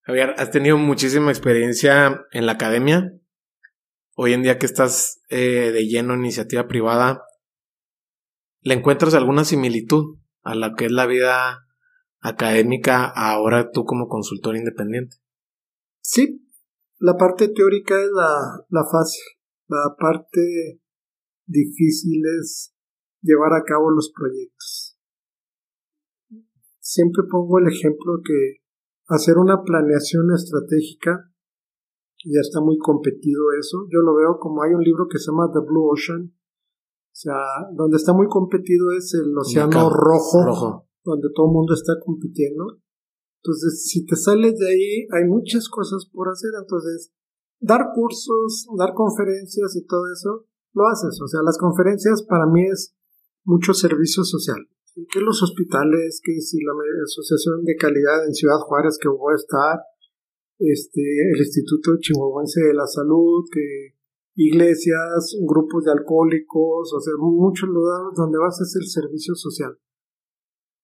[0.02, 3.12] Javier, has tenido muchísima experiencia en la academia.
[4.16, 7.24] Hoy en día que estás eh, de lleno en iniciativa privada,
[8.62, 11.68] ¿le encuentras alguna similitud a la que es la vida
[12.20, 15.18] académica ahora tú como consultor independiente?
[16.02, 16.48] Sí,
[17.00, 19.24] la parte teórica es la, la fácil.
[19.68, 20.82] La parte
[21.46, 22.74] difícil es
[23.22, 24.81] llevar a cabo los proyectos.
[26.92, 28.60] Siempre pongo el ejemplo que
[29.08, 31.32] hacer una planeación estratégica
[32.26, 33.88] ya está muy competido eso.
[33.88, 37.40] Yo lo veo como hay un libro que se llama The Blue Ocean, o sea,
[37.72, 42.84] donde está muy competido es el océano rojo, rojo, donde todo el mundo está compitiendo.
[43.40, 46.52] Entonces, si te sales de ahí, hay muchas cosas por hacer.
[46.60, 47.14] Entonces,
[47.62, 51.20] dar cursos, dar conferencias y todo eso, lo haces.
[51.24, 52.94] O sea, las conferencias para mí es
[53.46, 54.68] mucho servicio social.
[54.94, 56.74] Que los hospitales, que si la
[57.04, 59.80] Asociación de Calidad en Ciudad Juárez que voy a estar,
[60.60, 61.02] este,
[61.34, 63.96] el Instituto Chihuahuense de la Salud, que
[64.36, 69.78] iglesias, grupos de alcohólicos, o sea, muchos lugares donde vas a hacer servicio social.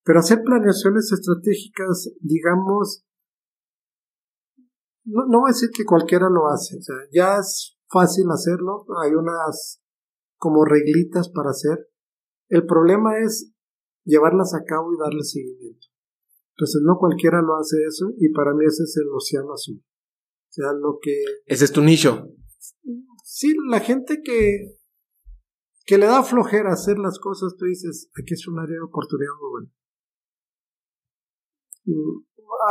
[0.03, 3.05] Pero hacer planeaciones estratégicas, digamos,
[5.03, 8.85] no, no voy a decir que cualquiera lo hace, o sea, ya es fácil hacerlo,
[9.03, 9.81] hay unas
[10.37, 11.89] como reglitas para hacer.
[12.49, 13.53] El problema es
[14.07, 15.87] llevarlas a cabo y darle seguimiento.
[16.55, 19.77] Entonces no cualquiera lo hace eso y para mí ese es el océano azul.
[19.77, 21.13] O sea, lo que...
[21.45, 22.33] Ese es tu nicho.
[23.23, 24.79] Sí, la gente que,
[25.85, 29.33] que le da flojera hacer las cosas, tú dices, aquí es un área de oportunidad
[29.39, 29.71] muy buena.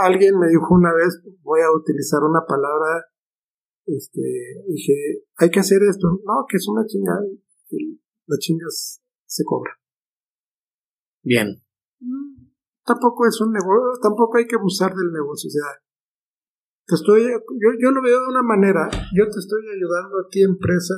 [0.03, 3.07] Alguien me dijo una vez, voy a utilizar una palabra,
[3.87, 4.21] este,
[4.69, 6.09] dije, hay que hacer esto.
[6.25, 7.21] No, que es una chingada,
[8.27, 9.71] la chinga se cobra.
[11.27, 11.61] Bien.
[11.99, 12.55] Mm,
[12.87, 15.83] tampoco es un negocio, tampoco hay que abusar del negocio, o sea,
[16.87, 20.45] te estoy, yo, yo lo veo de una manera, yo te estoy ayudando a ti
[20.45, 20.95] empresa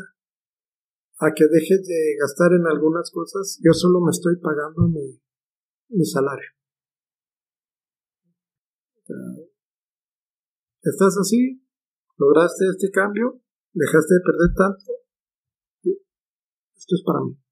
[1.20, 5.18] a que dejes de gastar en algunas cosas, yo solo me estoy pagando mi,
[5.96, 6.50] mi salario.
[10.82, 11.64] estás así,
[12.18, 13.40] lograste este cambio,
[13.72, 14.92] dejaste de perder tanto.
[16.76, 17.47] Esto es para mí.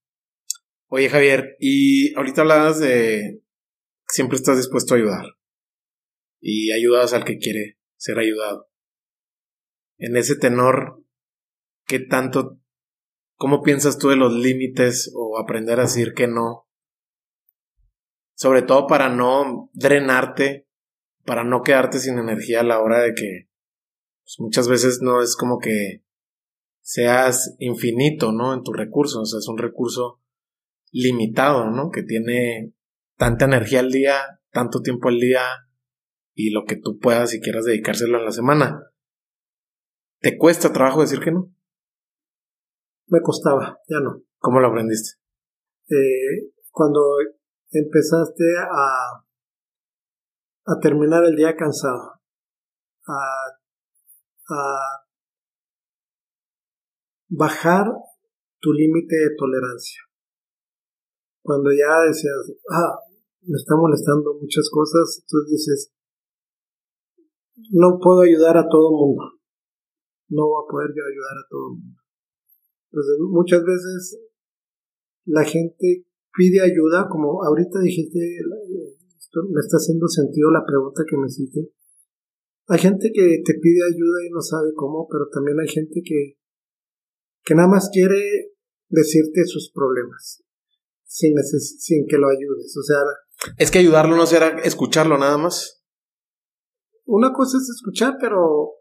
[0.88, 3.42] Oye Javier, y ahorita hablabas de
[4.08, 5.24] siempre estás dispuesto a ayudar.
[6.40, 8.70] Y ayudas al que quiere ser ayudado.
[9.98, 11.02] En ese tenor,
[11.86, 12.60] ¿qué tanto,
[13.36, 16.68] cómo piensas tú de los límites o aprender a decir que no?
[18.34, 20.66] Sobre todo para no drenarte
[21.26, 23.50] para no quedarte sin energía a la hora de que
[24.22, 26.04] pues, muchas veces no es como que
[26.80, 28.54] seas infinito, ¿no?
[28.54, 30.22] En tus recursos, o sea, es un recurso
[30.92, 31.90] limitado, ¿no?
[31.90, 32.74] Que tiene
[33.16, 35.42] tanta energía al día, tanto tiempo al día
[36.34, 38.92] y lo que tú puedas y quieras dedicárselo a la semana.
[40.20, 41.52] ¿Te cuesta trabajo decir que no?
[43.08, 44.22] Me costaba, ya no.
[44.38, 45.18] ¿Cómo lo aprendiste?
[45.88, 47.00] Eh, cuando
[47.70, 49.24] empezaste a,
[50.66, 52.20] a terminar el día cansado,
[53.06, 53.14] a,
[54.48, 55.06] a
[57.28, 57.86] bajar
[58.60, 60.05] tu límite de tolerancia.
[61.46, 62.98] Cuando ya decías, ah,
[63.42, 65.92] me está molestando muchas cosas, entonces dices,
[67.70, 69.22] no puedo ayudar a todo mundo.
[70.28, 72.02] No voy a poder yo ayudar a todo mundo.
[72.90, 74.18] Entonces, muchas veces
[75.26, 81.28] la gente pide ayuda, como ahorita dijiste, me está haciendo sentido la pregunta que me
[81.28, 81.70] hiciste.
[82.66, 86.38] Hay gente que te pide ayuda y no sabe cómo, pero también hay gente que,
[87.44, 88.56] que nada más quiere
[88.88, 90.45] decirte sus problemas
[91.06, 92.76] sin, sin que lo ayudes.
[92.76, 92.98] O sea,
[93.56, 95.84] es que ayudarlo no será escucharlo nada más.
[97.04, 98.72] Una cosa es escuchar, pero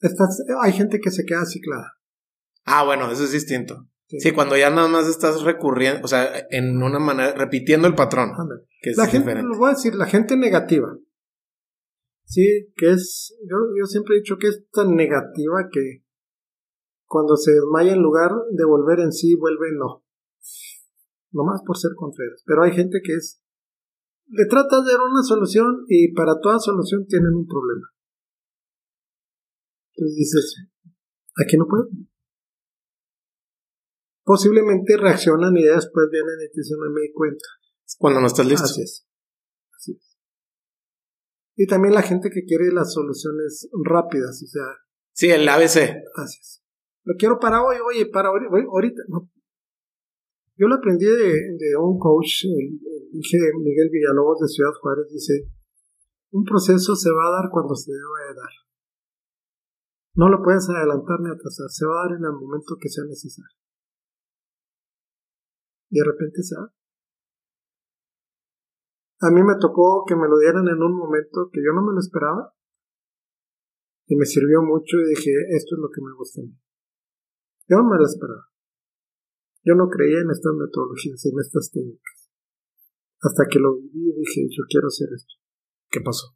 [0.00, 1.92] estás, hay gente que se queda ciclada.
[2.64, 3.88] Ah, bueno, eso es distinto.
[4.06, 4.32] Sí.
[4.32, 8.32] cuando ya nada más estás recurriendo, o sea, en una manera, repitiendo el patrón.
[8.82, 10.98] Que es la gente, lo voy a decir, la gente negativa.
[12.24, 16.04] Sí, que es, yo, yo siempre he dicho que es tan negativa que
[17.06, 20.01] cuando se desmaya en lugar de volver en sí, vuelve no.
[21.32, 22.42] Nomás por ser contreras.
[22.46, 23.42] Pero hay gente que es,
[24.26, 27.88] le trata de dar una solución y para toda solución tienen un problema.
[29.94, 30.56] Entonces dices,
[31.36, 31.88] aquí no puedo
[34.24, 37.44] posiblemente reaccionan y después vienen y te dicen, no me di cuenta.
[37.98, 38.64] Cuando no estás listo.
[38.64, 39.06] Así es.
[39.76, 40.18] Así es.
[41.56, 44.64] Y también la gente que quiere las soluciones rápidas, o sea.
[45.12, 45.94] Sí, el ABC.
[46.16, 46.62] Así es.
[47.04, 49.02] Lo quiero para hoy, oye, para ahorita.
[49.08, 49.30] No.
[50.56, 52.78] Yo lo aprendí de, un coach, el,
[53.10, 55.48] dije Miguel Villalobos de Ciudad Juárez, dice,
[56.30, 58.52] un proceso se va a dar cuando se debe dar.
[60.14, 63.04] No lo puedes adelantar ni atrasar, se va a dar en el momento que sea
[63.04, 63.62] necesario
[65.92, 66.72] y de repente se da.
[69.20, 71.92] A mí me tocó que me lo dieran en un momento que yo no me
[71.92, 72.52] lo esperaba
[74.06, 76.58] y me sirvió mucho y dije, esto es lo que me gusta a mí.
[77.68, 78.51] Yo no me lo esperaba.
[79.64, 82.30] Yo no creía en estas metodologías, en estas técnicas.
[83.22, 85.34] Hasta que lo viví y dije, yo quiero hacer esto.
[85.90, 86.34] ¿Qué pasó?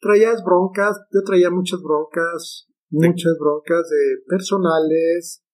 [0.00, 5.44] Traías broncas, yo traía muchas broncas, muchas broncas de personales,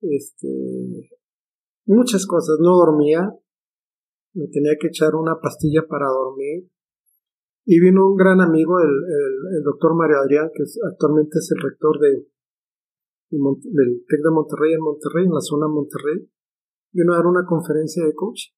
[0.00, 1.10] este,
[1.84, 2.56] muchas cosas.
[2.60, 3.30] No dormía,
[4.32, 6.70] me tenía que echar una pastilla para dormir.
[7.64, 8.94] Y vino un gran amigo, el,
[9.56, 12.28] el, doctor Mario Adrián, que actualmente es el rector de,
[13.30, 16.28] del TEC de Monterrey en Monterrey, en la zona Monterrey.
[16.92, 18.52] Vino a dar una conferencia de coach.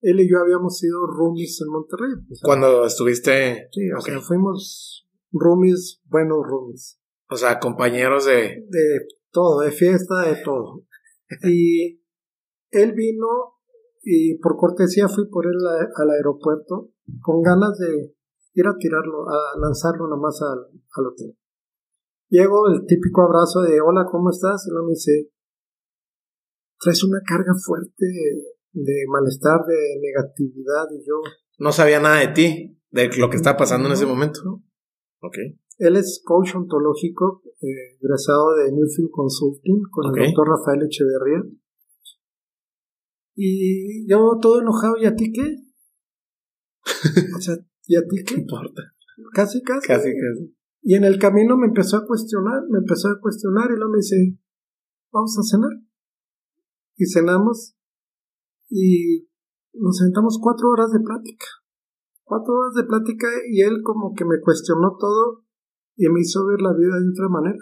[0.00, 2.12] Él y yo habíamos sido roomies en Monterrey.
[2.42, 3.68] Cuando estuviste...
[3.72, 7.00] Sí, o sea, fuimos roomies, buenos roomies.
[7.30, 8.64] O sea, compañeros de...
[8.68, 10.84] De todo, de fiesta, de todo.
[11.44, 12.00] Y
[12.70, 13.58] él vino
[14.02, 15.58] y por cortesía fui por él
[15.96, 16.90] al aeropuerto
[17.20, 18.14] con ganas de
[18.54, 21.36] ir a tirarlo, a lanzarlo nomás al, al hotel.
[22.30, 24.66] Llego el típico abrazo de hola, ¿cómo estás?
[24.66, 25.30] Y luego me dice,
[26.78, 28.04] traes una carga fuerte
[28.72, 31.22] de malestar, de negatividad y yo...
[31.58, 34.62] No sabía nada de ti, de lo que está pasando en ese momento.
[35.20, 35.38] Ok.
[35.78, 41.42] Él es coach ontológico, eh, egresado de Newfield Consulting con el doctor Rafael Echeverría.
[43.34, 45.56] Y yo todo enojado, ¿y a ti qué?
[47.36, 47.56] o sea,
[47.86, 48.34] ¿y a ti qué?
[48.34, 48.82] importa?
[49.32, 49.86] Casi, casi.
[49.86, 50.57] Casi, casi.
[50.82, 53.98] Y en el camino me empezó a cuestionar, me empezó a cuestionar y luego me
[53.98, 54.38] dice,
[55.12, 55.72] vamos a cenar.
[56.96, 57.76] Y cenamos
[58.68, 59.28] y
[59.74, 61.46] nos sentamos cuatro horas de plática.
[62.24, 65.44] Cuatro horas de plática y él como que me cuestionó todo
[65.96, 67.58] y me hizo ver la vida de otra manera.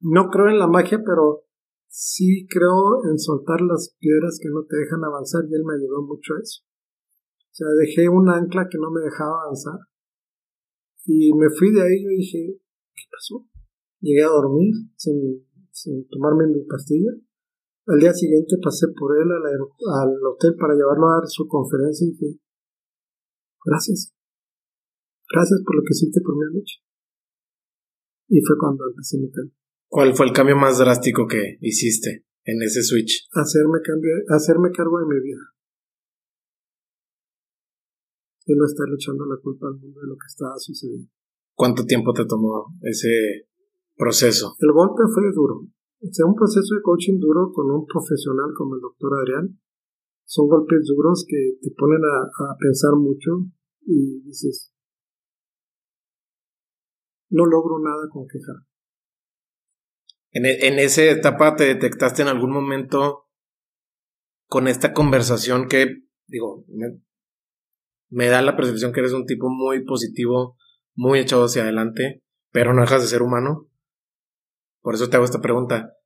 [0.00, 1.44] No creo en la magia, pero
[1.88, 6.02] sí creo en soltar las piedras que no te dejan avanzar y él me ayudó
[6.02, 6.62] mucho a eso.
[6.62, 9.78] O sea, dejé un ancla que no me dejaba avanzar
[11.04, 12.60] y me fui de ahí y dije,
[12.94, 13.46] ¿qué pasó?
[14.00, 17.12] Llegué a dormir sin, sin tomarme mi pastilla.
[17.86, 22.06] Al día siguiente pasé por él al, al hotel para llevarlo a dar su conferencia
[22.06, 22.40] y dije,
[23.64, 24.14] gracias.
[25.30, 26.80] Gracias por lo que hiciste por mi noche.
[28.28, 29.54] Y fue cuando empecé mi cambio.
[29.88, 33.28] ¿Cuál fue el cambio más drástico que hiciste en ese switch?
[33.32, 35.53] Hacerme, cambio, hacerme cargo de mi vida.
[38.46, 41.08] Y no estar echando la culpa al mundo de lo que estaba sucediendo.
[41.54, 43.48] ¿Cuánto tiempo te tomó ese
[43.96, 44.56] proceso?
[44.58, 45.66] El golpe fue duro.
[46.10, 49.60] sea un proceso de coaching duro con un profesional como el doctor Adrián.
[50.24, 53.46] Son golpes duros que te ponen a, pensar mucho
[53.82, 54.72] y dices,
[57.30, 58.56] no logro nada con quejar.
[60.32, 63.28] En, e, en esa etapa te detectaste en algún momento
[64.48, 67.00] con esta conversación que, digo, me,
[68.14, 70.56] me da la percepción que eres un tipo muy positivo,
[70.94, 73.68] muy echado hacia adelante, pero no dejas de ser humano.
[74.80, 75.96] Por eso te hago esta pregunta.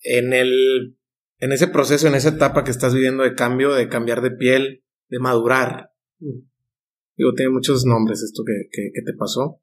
[0.00, 0.98] En el,
[1.38, 4.84] en ese proceso, en esa etapa que estás viviendo de cambio, de cambiar de piel,
[5.08, 9.62] de madurar, digo, tiene muchos nombres esto que, que, te pasó.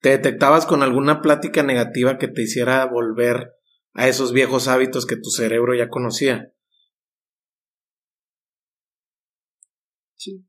[0.00, 3.52] ¿Te detectabas con alguna plática negativa que te hiciera volver
[3.92, 6.54] a esos viejos hábitos que tu cerebro ya conocía?
[10.22, 10.46] Sí.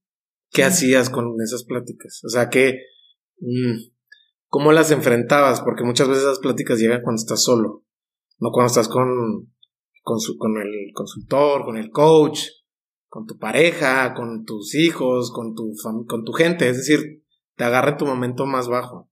[0.51, 2.21] ¿Qué hacías con esas pláticas?
[2.25, 2.79] O sea, que
[3.39, 3.93] mm,
[4.53, 5.61] ¿Cómo las enfrentabas?
[5.61, 7.83] Porque muchas veces esas pláticas llegan cuando estás solo,
[8.37, 9.51] no cuando estás con,
[10.03, 12.49] con, su, con el consultor, con el coach,
[13.07, 15.73] con tu pareja, con tus hijos, con tu,
[16.07, 16.69] con tu gente.
[16.69, 19.09] Es decir, te agarra tu momento más bajo.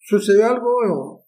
[0.00, 1.24] Sucedió algo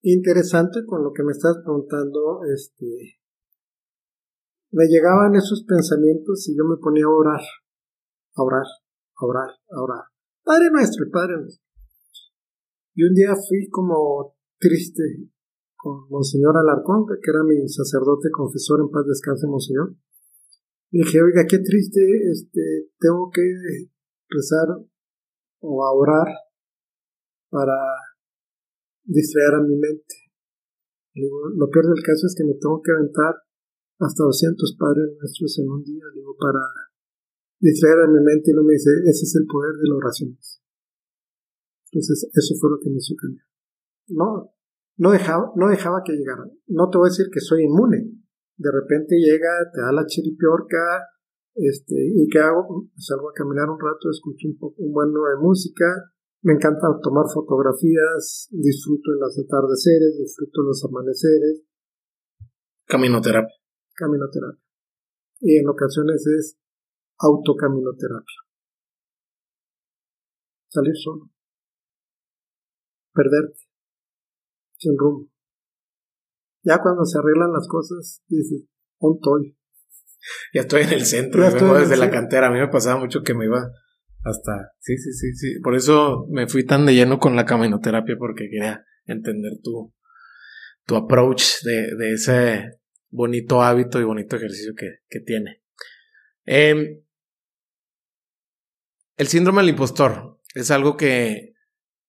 [0.00, 2.40] interesante con lo que me estás preguntando.
[2.54, 3.20] Este,
[4.70, 7.40] me llegaban esos pensamientos y yo me ponía a orar,
[8.36, 8.66] a orar,
[9.16, 10.04] a orar, a orar.
[10.44, 11.34] Padre nuestro, Padre.
[12.94, 15.02] Y un día fui como triste
[15.76, 19.94] con Monseñor Alarcón, que era mi sacerdote confesor en paz descanse, Monseñor.
[20.90, 22.00] Y dije, oiga, qué triste,
[22.32, 23.42] este, tengo que
[24.28, 24.68] rezar
[25.60, 26.28] o a orar
[27.50, 27.76] para
[29.04, 30.14] distraer a mi mente.
[31.14, 33.47] Lo peor del caso es que me tengo que aventar
[33.98, 36.60] hasta 200 padres nuestros en un día, digo, para
[37.60, 40.38] distraer a mi mente y luego me dice, ese es el poder de la oración.
[41.90, 43.46] Entonces, eso fue lo que me hizo cambiar.
[44.08, 44.54] No,
[44.96, 46.44] no dejaba, no dejaba que llegara.
[46.68, 48.12] No te voy a decir que soy inmune.
[48.56, 51.06] De repente llega, te da la chiripiorca,
[51.54, 52.86] este, ¿y qué hago?
[52.96, 55.86] Salgo a caminar un rato, escucho un, poco, un buen de música,
[56.42, 61.62] me encanta tomar fotografías, disfruto de los atardeceres, disfruto de los amaneceres.
[62.86, 63.57] Caminoterapia.
[63.98, 64.62] Caminoterapia.
[65.40, 66.56] Y en ocasiones es
[67.18, 68.38] autocaminoterapia.
[70.68, 71.30] Salir solo.
[73.12, 73.60] Perderte.
[74.76, 75.28] Sin rumbo.
[76.62, 78.68] Ya cuando se arreglan las cosas, dices,
[78.98, 79.56] un estoy?
[80.52, 82.48] Ya estoy en el centro, vengo desde la cantera.
[82.48, 83.70] A mí me pasaba mucho que me iba
[84.24, 84.72] hasta.
[84.78, 85.60] Sí, sí, sí, sí.
[85.60, 89.94] Por eso me fui tan de lleno con la caminoterapia, porque quería entender tu,
[90.84, 92.78] tu approach de, de ese
[93.10, 95.62] bonito hábito y bonito ejercicio que, que tiene.
[96.46, 97.02] Eh,
[99.16, 101.54] el síndrome del impostor es algo que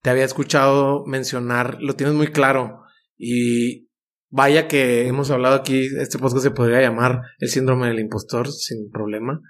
[0.02, 2.82] te había escuchado mencionar, lo tienes muy claro
[3.16, 3.90] y
[4.30, 8.90] vaya que hemos hablado aquí, este podcast se podría llamar el síndrome del impostor sin
[8.90, 9.40] problema.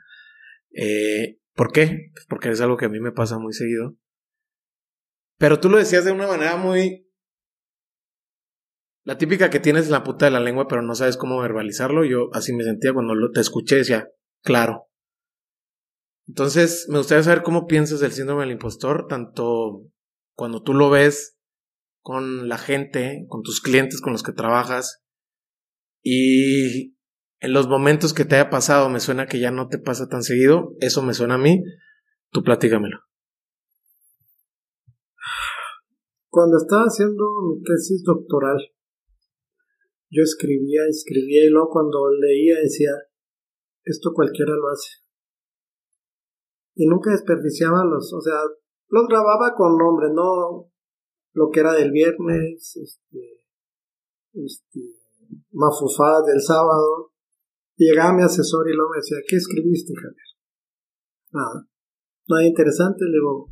[0.73, 2.11] Eh, ¿Por qué?
[2.15, 3.97] Pues porque es algo que a mí me pasa muy seguido.
[5.39, 7.10] Pero tú lo decías de una manera muy...
[9.05, 12.05] La típica que tienes en la puta de la lengua pero no sabes cómo verbalizarlo.
[12.05, 14.09] Yo así me sentía cuando te escuché, decía,
[14.43, 14.91] claro,
[16.31, 19.83] entonces, me gustaría saber cómo piensas del síndrome del impostor, tanto
[20.37, 21.37] cuando tú lo ves
[22.03, 25.03] con la gente, con tus clientes con los que trabajas,
[26.05, 26.95] y
[27.41, 30.23] en los momentos que te haya pasado, me suena que ya no te pasa tan
[30.23, 31.65] seguido, eso me suena a mí,
[32.31, 33.01] tú platícamelo.
[36.29, 38.57] Cuando estaba haciendo mi tesis doctoral,
[40.11, 42.91] yo escribía, escribía y luego cuando leía decía,
[43.85, 45.01] esto cualquiera lo hace
[46.81, 48.41] y nunca desperdiciaba los, o sea,
[48.89, 50.73] los grababa con nombre, no
[51.33, 53.45] lo que era del viernes, este,
[54.33, 54.81] este,
[55.53, 57.13] mafufá del sábado.
[57.77, 60.31] Llegaba mi asesor y luego me decía, ¿qué escribiste, Javier?
[61.33, 61.69] Nada.
[62.29, 63.51] Nada interesante, le digo,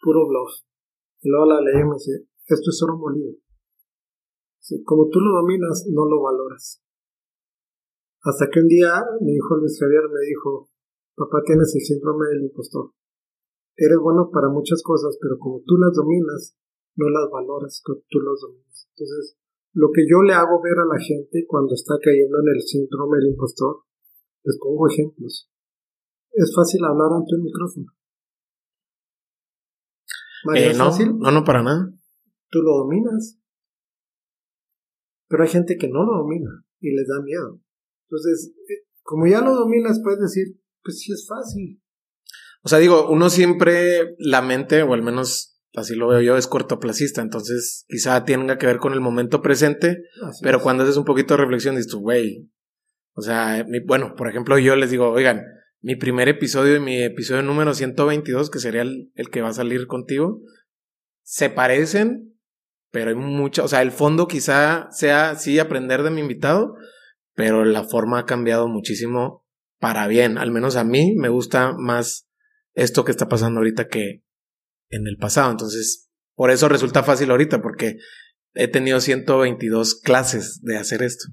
[0.00, 0.64] puro bluff.
[1.20, 3.36] Y luego la leí y me dice, esto es oro molido.
[4.84, 6.82] Como tú lo dominas, no lo valoras.
[8.22, 10.68] Hasta que un día mi hijo Luis Javier me dijo,
[11.16, 12.92] Papá, tienes el síndrome del impostor.
[13.76, 16.56] Eres bueno para muchas cosas, pero como tú las dominas,
[16.96, 18.88] no las valoras tú las dominas.
[18.92, 19.36] Entonces,
[19.72, 23.18] lo que yo le hago ver a la gente cuando está cayendo en el síndrome
[23.18, 23.84] del impostor,
[24.44, 25.48] les pongo ejemplos.
[26.32, 27.86] Es fácil hablar ante un micrófono.
[30.56, 31.92] Eh, no, no, no, para nada.
[32.50, 33.39] Tú lo dominas.
[35.30, 36.50] Pero hay gente que no lo domina
[36.80, 37.60] y les da miedo.
[38.08, 41.80] Entonces, eh, como ya lo dominas, puedes decir, pues sí es fácil.
[42.62, 46.48] O sea, digo, uno siempre, la mente, o al menos así lo veo yo, es
[46.48, 50.02] cortoplacista, entonces quizá tenga que ver con el momento presente,
[50.42, 52.50] pero cuando haces un poquito de reflexión dices tú, güey,
[53.14, 55.44] o sea, bueno, por ejemplo, yo les digo, oigan,
[55.80, 59.54] mi primer episodio y mi episodio número 122, que sería el, el que va a
[59.54, 60.42] salir contigo,
[61.22, 62.34] se parecen,
[62.90, 66.74] pero hay mucha, o sea, el fondo quizá sea, sí, aprender de mi invitado,
[67.34, 69.46] pero la forma ha cambiado muchísimo
[69.78, 72.28] para bien, al menos a mí me gusta más
[72.74, 74.24] esto que está pasando ahorita que
[74.90, 77.96] en el pasado, entonces, por eso resulta fácil ahorita, porque
[78.54, 81.28] he tenido 122 clases de hacer esto.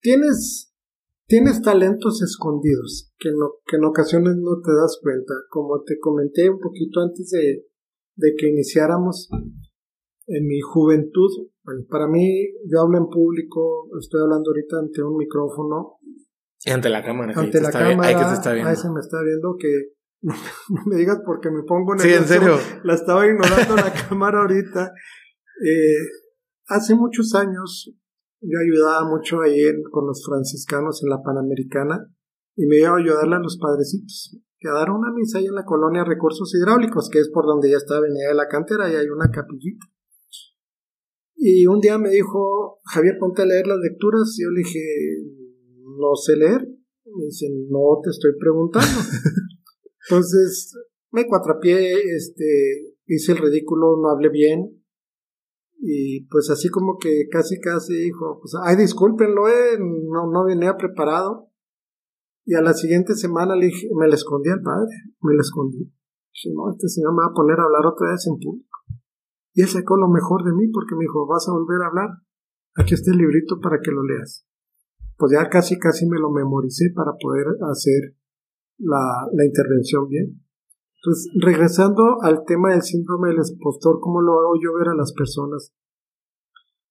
[0.00, 0.72] tienes,
[1.26, 3.30] tienes talentos escondidos que,
[3.66, 5.34] que en ocasiones no te das cuenta.
[5.50, 7.66] Como te comenté un poquito antes de,
[8.16, 9.28] de que iniciáramos,
[10.26, 11.30] en mi juventud,
[11.88, 15.98] para mí, yo hablo en público, estoy hablando ahorita ante un micrófono.
[16.64, 17.32] Y ante la cámara.
[17.36, 18.08] Ante la cámara.
[18.08, 18.70] Ahí que te está viendo.
[18.70, 20.34] Ahí se me está viendo que no,
[20.86, 22.24] me digas porque me pongo nervioso.
[22.24, 22.56] Sí, en serio.
[22.82, 24.92] La estaba ignorando la cámara ahorita.
[25.64, 25.96] Eh,
[26.66, 27.92] hace muchos años
[28.40, 29.60] yo ayudaba mucho ahí
[29.90, 32.06] con los franciscanos en la Panamericana
[32.56, 35.54] y me iba a ayudarle a los padrecitos que a dar una misa ahí en
[35.54, 38.96] la colonia Recursos Hidráulicos, que es por donde ya está Avenida de la Cantera y
[38.96, 39.86] hay una capillita.
[41.36, 44.34] Y un día me dijo, Javier, ponte a leer las lecturas.
[44.38, 44.80] Y yo le dije,
[45.98, 46.66] no sé leer.
[47.04, 48.88] Me dice, no te estoy preguntando.
[50.08, 50.72] Entonces,
[51.10, 54.82] me cuatrapié, este, hice el ridículo, no hablé bien.
[55.78, 60.76] Y pues así como que casi casi dijo, pues, ay, discúlpenlo, eh, no, no venía
[60.76, 61.50] preparado.
[62.46, 65.82] Y a la siguiente semana le dije, me le escondí al padre, me le escondí.
[65.82, 68.78] Dije, no, este señor me va a poner a hablar otra vez en público.
[69.52, 72.10] Y él sacó lo mejor de mí porque me dijo, vas a volver a hablar.
[72.76, 74.46] Aquí está el librito para que lo leas.
[75.16, 78.14] Pues ya casi, casi me lo memoricé para poder hacer
[78.78, 80.40] la, la intervención bien.
[81.02, 85.12] Entonces, regresando al tema del síndrome del expostor, ¿cómo lo hago yo ver a las
[85.14, 85.74] personas?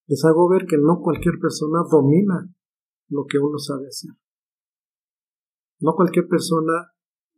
[0.07, 2.51] Les hago ver que no cualquier persona domina
[3.07, 4.11] lo que uno sabe hacer.
[5.85, 6.91] No cualquier persona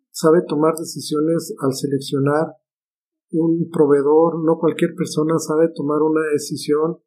[0.09, 2.55] sabe tomar decisiones al seleccionar
[3.31, 6.97] un proveedor, no cualquier persona sabe tomar una decisión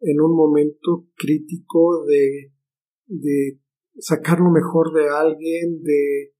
[0.00, 2.52] en un momento crítico de,
[3.98, 6.34] sacar lo mejor de alguien, de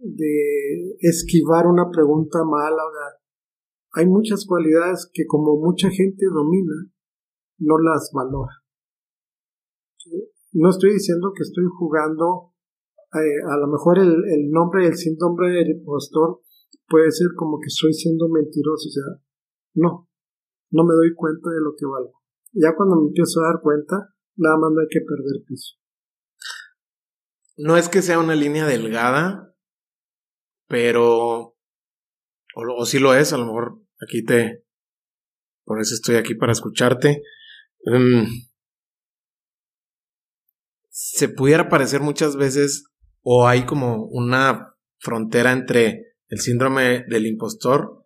[0.00, 2.82] de esquivar una pregunta mala.
[3.92, 6.90] Hay muchas cualidades que como mucha gente domina,
[7.58, 8.52] no las valora.
[10.52, 12.49] No estoy diciendo que estoy jugando,
[13.14, 16.40] eh, a lo mejor el, el nombre, el síndrome del impostor
[16.86, 19.22] puede ser como que estoy siendo mentiroso, o sea,
[19.74, 20.08] no,
[20.70, 22.20] no me doy cuenta de lo que valgo.
[22.52, 25.76] Ya cuando me empiezo a dar cuenta, nada más no hay que perder piso.
[27.56, 29.54] No es que sea una línea delgada,
[30.66, 31.56] pero,
[32.54, 34.64] o, si lo es, a lo mejor aquí te,
[35.64, 37.22] por eso estoy aquí para escucharte.
[37.84, 38.26] Em,
[40.88, 42.89] se pudiera parecer muchas veces,
[43.22, 48.04] o hay como una frontera entre el síndrome del impostor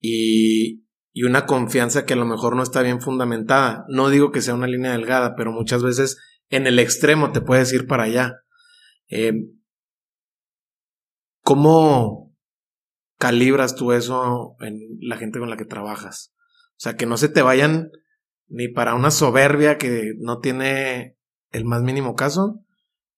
[0.00, 3.84] y, y una confianza que a lo mejor no está bien fundamentada.
[3.88, 6.16] No digo que sea una línea delgada, pero muchas veces
[6.48, 8.36] en el extremo te puedes ir para allá.
[9.08, 9.32] Eh,
[11.42, 12.36] ¿Cómo
[13.18, 16.34] calibras tú eso en la gente con la que trabajas?
[16.72, 17.90] O sea, que no se te vayan
[18.46, 21.16] ni para una soberbia que no tiene
[21.50, 22.64] el más mínimo caso,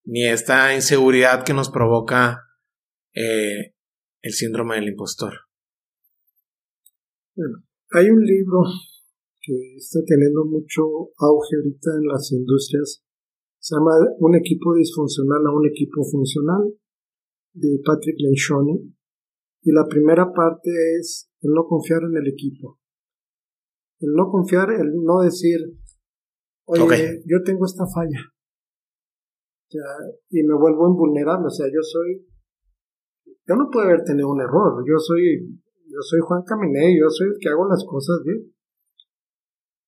[0.04, 2.38] ni esta inseguridad que nos provoca
[3.14, 3.74] eh,
[4.22, 5.32] el síndrome del impostor.
[7.34, 8.62] Bueno, hay un libro
[9.40, 10.82] que está teniendo mucho
[11.18, 13.04] auge ahorita en las industrias.
[13.58, 16.72] Se llama Un equipo disfuncional a un equipo funcional
[17.52, 18.94] de Patrick Lencioni.
[19.62, 22.78] Y la primera parte es el no confiar en el equipo.
[24.00, 25.58] El no confiar, el no decir,
[26.64, 28.32] oye, yo tengo esta falla.
[30.30, 31.46] Y me vuelvo invulnerable.
[31.46, 32.26] O sea, yo soy.
[33.46, 34.82] Yo no puedo haber tenido un error.
[34.86, 35.60] Yo soy.
[35.86, 38.54] Yo soy Juan Caminé, yo soy el que hago las cosas bien.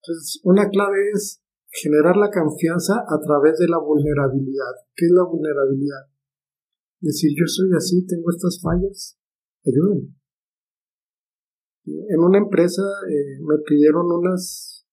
[0.03, 1.41] Entonces, una clave es
[1.71, 4.75] generar la confianza a través de la vulnerabilidad.
[4.97, 6.13] ¿Qué es la vulnerabilidad?
[7.03, 9.19] decir yo soy así, tengo estas fallas,
[9.67, 10.15] ayúdame.
[11.85, 14.87] En una empresa eh, me pidieron unas,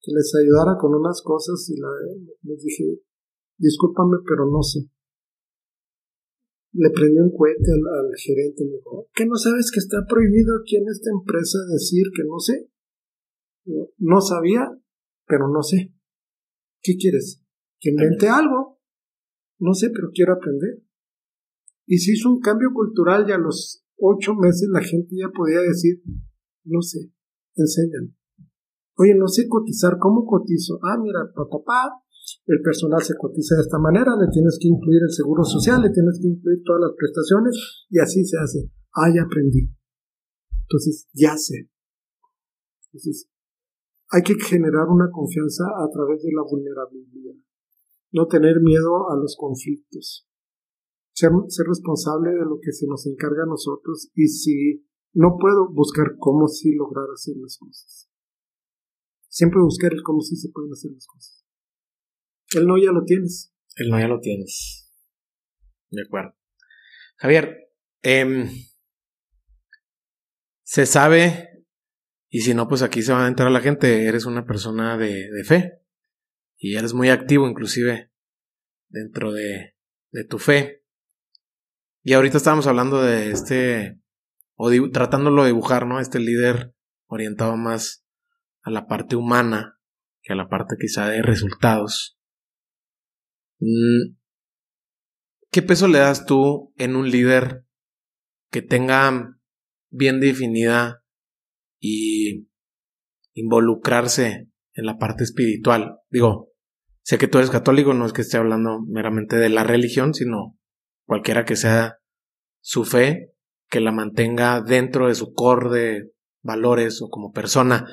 [0.00, 1.74] que les ayudara con unas cosas y
[2.46, 3.02] les dije,
[3.58, 4.88] discúlpame, pero no sé.
[6.72, 10.56] Le prendí un cohete al, gerente y me dijo, ¿qué no sabes que está prohibido
[10.56, 12.70] aquí en esta empresa decir que no sé?
[13.98, 14.70] No sabía,
[15.26, 15.92] pero no sé.
[16.80, 17.42] ¿Qué quieres?
[17.80, 18.80] ¿Que invente algo?
[19.58, 20.82] No sé, pero quiero aprender.
[21.86, 25.60] Y se hizo un cambio cultural y a los ocho meses la gente ya podía
[25.60, 26.02] decir,
[26.64, 27.10] no sé,
[27.56, 28.14] enséñame.
[28.96, 30.78] Oye, no sé cotizar, ¿cómo cotizo?
[30.82, 32.02] Ah, mira, papá,
[32.48, 35.90] el personal se cotiza de esta manera, le tienes que incluir el seguro social, le
[35.90, 38.72] tienes que incluir todas las prestaciones y así se hace.
[38.96, 39.68] Ah, ya aprendí.
[40.62, 41.68] Entonces, ya sé.
[42.86, 43.28] Entonces,
[44.10, 47.36] hay que generar una confianza a través de la vulnerabilidad.
[48.12, 50.26] No tener miedo a los conflictos.
[51.12, 51.30] Ser,
[51.66, 56.48] responsable de lo que se nos encarga a nosotros y si no puedo buscar cómo
[56.48, 58.08] sí lograr hacer las cosas.
[59.28, 61.37] Siempre buscar el cómo sí se pueden hacer las cosas.
[62.54, 63.52] El no ya lo tienes.
[63.76, 64.90] El no ya lo tienes.
[65.90, 66.36] De acuerdo.
[67.16, 67.70] Javier,
[68.02, 68.48] eh,
[70.62, 71.64] se sabe,
[72.28, 75.30] y si no, pues aquí se va a entrar la gente, eres una persona de,
[75.30, 75.80] de fe.
[76.56, 78.10] Y eres muy activo inclusive
[78.88, 79.76] dentro de,
[80.10, 80.84] de tu fe.
[82.02, 84.00] Y ahorita estábamos hablando de este,
[84.54, 86.00] o tratándolo de dibujar, ¿no?
[86.00, 86.74] Este líder
[87.06, 88.04] orientado más
[88.62, 89.78] a la parte humana
[90.22, 92.17] que a la parte quizá de resultados.
[93.60, 94.16] Mm.
[95.50, 97.64] ¿Qué peso le das tú en un líder
[98.50, 99.36] que tenga
[99.90, 101.02] bien definida
[101.80, 102.48] y
[103.34, 106.00] involucrarse en la parte espiritual?
[106.10, 106.52] Digo,
[107.02, 110.58] sé que tú eres católico, no es que esté hablando meramente de la religión, sino
[111.06, 111.98] cualquiera que sea
[112.60, 113.32] su fe,
[113.70, 116.12] que la mantenga dentro de su core de
[116.42, 117.86] valores o como persona.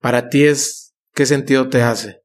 [0.00, 2.21] Para ti es, ¿qué sentido te hace?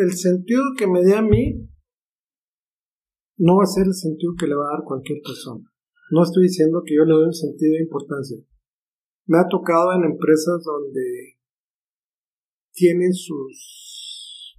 [0.00, 1.68] El sentido que me dé a mí
[3.38, 5.64] no va a ser el sentido que le va a dar cualquier persona.
[6.10, 8.36] No estoy diciendo que yo le doy un sentido de importancia.
[9.26, 11.38] Me ha tocado en empresas donde
[12.72, 14.56] tienen sus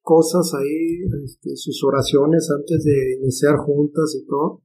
[0.00, 4.62] cosas ahí, este, sus oraciones antes de iniciar juntas y todo.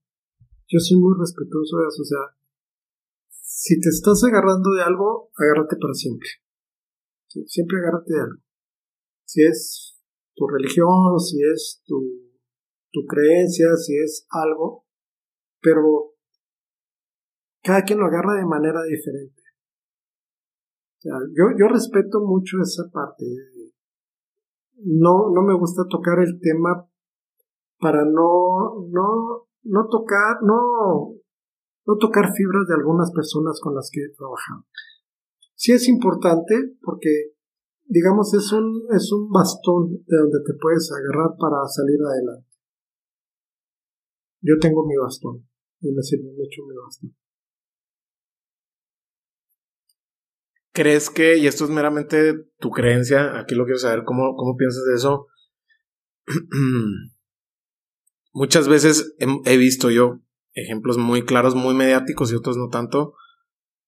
[0.68, 2.02] Yo soy muy respetuoso de eso.
[2.02, 2.24] O sea,
[3.30, 6.30] si te estás agarrando de algo, agárrate para siempre.
[7.28, 8.47] Siempre agárrate de algo
[9.28, 10.00] si es
[10.36, 12.00] tu religión, si es tu,
[12.92, 14.86] tu creencia, si es algo,
[15.62, 16.14] pero
[17.62, 19.42] cada quien lo agarra de manera diferente.
[21.04, 23.26] yo, yo respeto mucho esa parte.
[24.80, 26.88] No, no me gusta tocar el tema
[27.80, 31.16] para no, no, no tocar, no,
[31.86, 34.66] no tocar fibras de algunas personas con las que he trabajado.
[35.56, 37.37] Sí es importante porque
[37.88, 42.48] digamos, es un, es un bastón de donde te puedes agarrar para salir adelante.
[44.42, 45.48] Yo tengo mi bastón
[45.82, 47.16] y me sirve mucho mi bastón.
[50.74, 54.84] ¿Crees que, y esto es meramente tu creencia, aquí lo quiero saber, ¿cómo, cómo piensas
[54.86, 55.26] de eso?
[58.32, 60.22] Muchas veces he, visto yo
[60.54, 63.16] ejemplos muy claros, muy mediáticos y otros no tanto,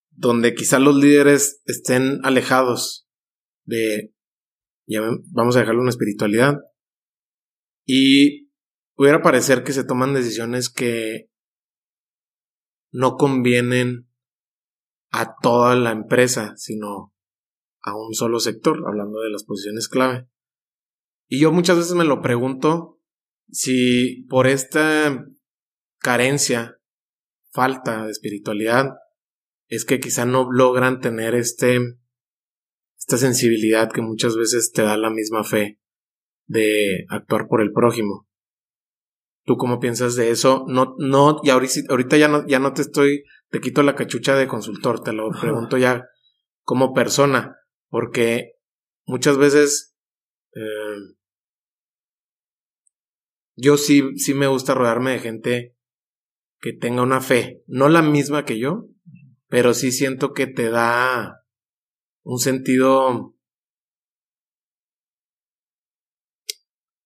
[0.10, 3.09] donde quizá los líderes estén alejados
[3.70, 4.14] de,
[4.88, 5.02] ya
[5.32, 6.56] vamos a dejarle una espiritualidad.
[7.86, 8.50] Y
[8.96, 11.30] pudiera parecer que se toman decisiones que
[12.91, 14.10] no convienen
[15.12, 17.14] a toda la empresa, sino
[17.82, 20.28] a un solo sector, hablando de las posiciones clave.
[21.28, 23.00] Y yo muchas veces me lo pregunto
[23.52, 25.26] si por esta
[26.00, 26.80] carencia,
[27.52, 28.96] falta de espiritualidad,
[29.68, 31.80] es que quizá no logran tener este
[33.10, 35.80] esta sensibilidad que muchas veces te da la misma fe
[36.45, 38.27] de actuar por el prójimo.
[39.45, 40.65] ¿Tú cómo piensas de eso?
[40.68, 44.48] No, no, y ahorita, ya no, ya no te estoy, te quito la cachucha de
[44.48, 46.06] consultor, te lo pregunto ya
[46.61, 47.56] como persona,
[47.88, 48.52] porque
[49.07, 49.95] muchas veces
[50.53, 51.15] eh,
[53.56, 55.76] yo sí, sí me gusta rodearme de gente
[56.60, 58.86] que tenga una fe, no la misma que yo,
[59.48, 61.39] pero sí siento que te da
[62.24, 63.36] un sentido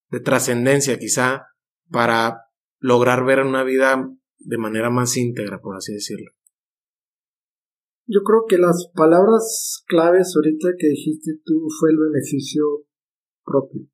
[0.09, 1.47] de trascendencia quizá
[1.89, 2.49] para
[2.79, 6.31] lograr ver una vida de manera más íntegra, por así decirlo.
[8.05, 12.85] Yo creo que las palabras claves ahorita que dijiste tú fue el beneficio
[13.45, 13.87] propio.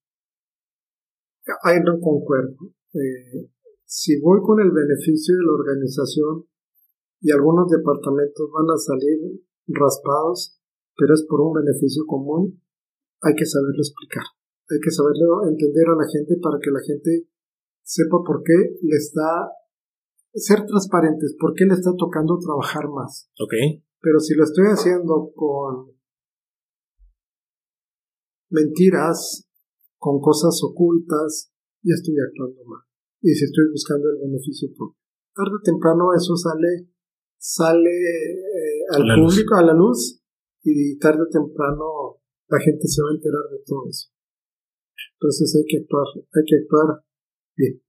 [1.63, 2.57] Ahí no concuerdo.
[2.93, 3.49] Eh,
[3.85, 6.45] si voy con el beneficio de la organización
[7.21, 10.58] y algunos departamentos van a salir raspados,
[10.99, 12.59] pero es por un beneficio común,
[13.23, 14.27] hay que saberlo explicar.
[14.67, 17.31] Hay que saberlo entender a la gente para que la gente
[17.81, 19.47] sepa por qué le está,
[20.35, 23.31] ser transparentes, por qué le está tocando trabajar más.
[23.39, 23.79] Ok.
[24.01, 25.95] Pero si lo estoy haciendo con
[28.51, 29.47] mentiras,
[29.97, 31.51] con cosas ocultas,
[31.81, 32.83] ya estoy actuando mal.
[33.21, 34.99] Y si estoy buscando el beneficio propio.
[35.33, 36.91] Tarde o temprano eso sale,
[37.37, 40.18] sale eh, al público, a la luz,
[40.63, 44.09] y tarde o temprano la gente se va a enterar de todo eso.
[45.13, 47.05] Entonces hay que actuar, hay que actuar
[47.55, 47.83] bien.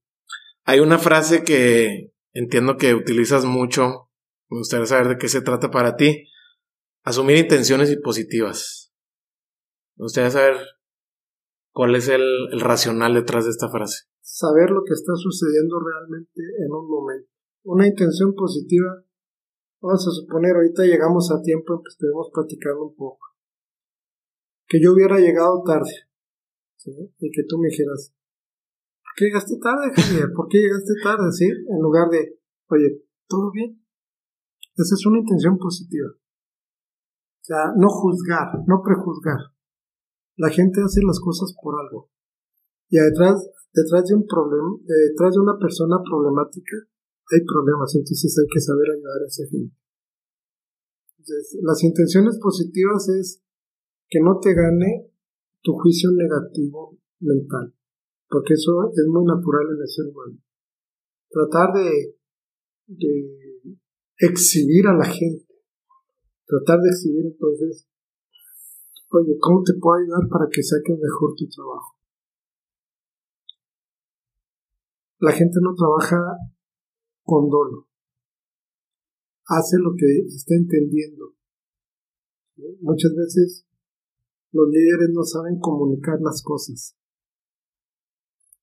[0.65, 4.09] Hay una frase que entiendo que utilizas mucho.
[4.49, 6.27] Me gustaría saber de qué se trata para ti.
[7.03, 8.93] Asumir intenciones positivas.
[9.97, 10.57] Me gustaría saber
[11.73, 14.05] cuál es el, el racional detrás de esta frase.
[14.21, 17.29] Saber lo que está sucediendo realmente en un momento.
[17.63, 19.03] Una intención positiva.
[19.81, 23.33] Vamos a suponer, ahorita llegamos a tiempo, pues estuvimos platicando un poco.
[24.67, 25.89] Que yo hubiera llegado tarde.
[26.85, 28.13] Y que tú me dijeras,
[29.01, 30.29] ¿por qué llegaste tarde, Javier?
[30.35, 31.31] ¿Por qué llegaste tarde?
[31.31, 31.45] ¿Sí?
[31.45, 32.39] En lugar de,
[32.69, 33.83] oye, ¿todo bien?
[34.77, 36.09] Esa es una intención positiva.
[36.09, 39.49] O sea, no juzgar, no prejuzgar.
[40.37, 42.11] La gente hace las cosas por algo.
[42.89, 46.77] Y detrás, detrás de un problema, detrás de una persona problemática,
[47.35, 49.75] hay problemas, entonces hay que saber ayudar a esa gente.
[51.17, 53.43] Entonces, las intenciones positivas es
[54.09, 55.11] que no te gane
[55.61, 57.73] tu juicio negativo mental,
[58.27, 60.37] porque eso es muy natural en el ser humano.
[61.29, 62.17] Tratar de,
[62.87, 63.77] de
[64.17, 65.47] exhibir a la gente,
[66.45, 67.87] tratar de exhibir entonces,
[69.09, 71.97] oye, ¿cómo te puedo ayudar para que saques mejor tu trabajo?
[75.19, 76.17] La gente no trabaja
[77.23, 77.87] con dolo,
[79.47, 81.35] hace lo que está entendiendo.
[82.81, 83.65] Muchas veces
[84.51, 86.97] los líderes no saben comunicar las cosas.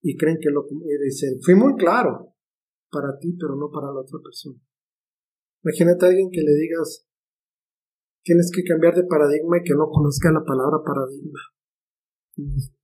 [0.00, 2.34] Y creen que lo y dicen, fui muy claro
[2.90, 4.60] para ti, pero no para la otra persona.
[5.64, 7.06] Imagínate a alguien que le digas,
[8.22, 11.40] tienes que cambiar de paradigma y que no conozca la palabra paradigma.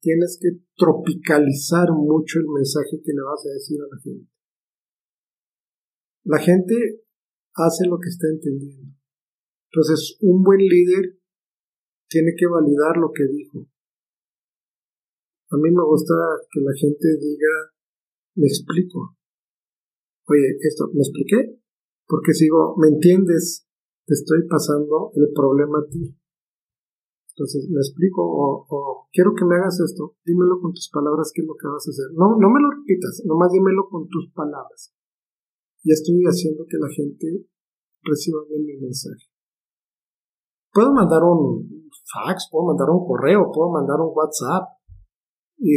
[0.01, 4.34] Tienes que tropicalizar mucho el mensaje que le vas a decir a la gente.
[6.25, 7.05] La gente
[7.55, 8.97] hace lo que está entendiendo.
[9.71, 11.19] Entonces, un buen líder
[12.09, 13.67] tiene que validar lo que dijo.
[15.51, 16.15] A mí me gusta
[16.51, 17.53] que la gente diga,
[18.37, 19.17] me explico.
[20.27, 21.61] Oye, esto, ¿me expliqué?
[22.07, 23.67] Porque sigo, ¿me entiendes?
[24.07, 26.17] Te estoy pasando el problema a ti.
[27.37, 28.23] Entonces, ¿me explico?
[28.23, 30.17] O, quiero que me hagas esto.
[30.25, 32.07] Dímelo con tus palabras qué es lo que vas a hacer.
[32.15, 34.95] No, no me lo repitas, nomás dímelo con tus palabras.
[35.85, 37.47] Y estoy haciendo que la gente
[38.03, 39.29] reciba bien mi mensaje.
[40.73, 41.69] Puedo mandar un,
[42.11, 44.75] fax, puedo mandar un correo, puedo mandar un WhatsApp,
[45.59, 45.71] y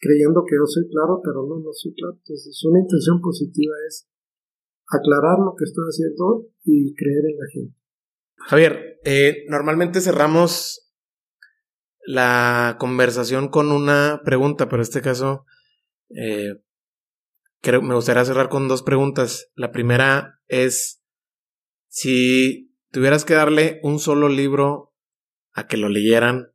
[0.00, 2.14] creyendo que yo soy claro, pero no, no soy claro.
[2.16, 4.08] Entonces, una intención positiva es
[4.86, 7.76] aclarar lo que estoy haciendo y creer en la gente.
[8.36, 10.90] Javier, eh, normalmente cerramos
[12.06, 15.44] la conversación con una pregunta, pero en este caso
[16.08, 16.62] eh,
[17.60, 19.50] creo, me gustaría cerrar con dos preguntas.
[19.54, 21.02] La primera es
[21.88, 24.94] si tuvieras que darle un solo libro
[25.52, 26.52] a que lo leyeran,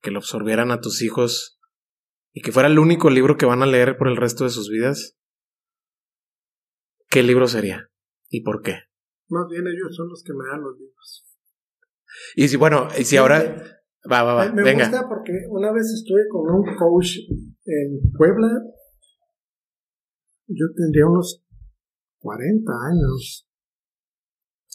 [0.00, 1.60] que lo absorbieran a tus hijos
[2.32, 4.68] y que fuera el único libro que van a leer por el resto de sus
[4.68, 5.16] vidas,
[7.08, 7.90] ¿qué libro sería?
[8.28, 8.80] ¿Y por qué?
[9.28, 11.24] Más bien ellos son los que me dan los libros.
[12.34, 13.72] Y si, bueno, y si ahora...
[14.10, 14.52] Va, va, va.
[14.52, 14.88] Me venga.
[14.88, 17.16] gusta porque una vez estuve con un coach
[17.64, 18.48] en Puebla.
[20.48, 21.44] Yo tendría unos
[22.20, 23.48] 40 años.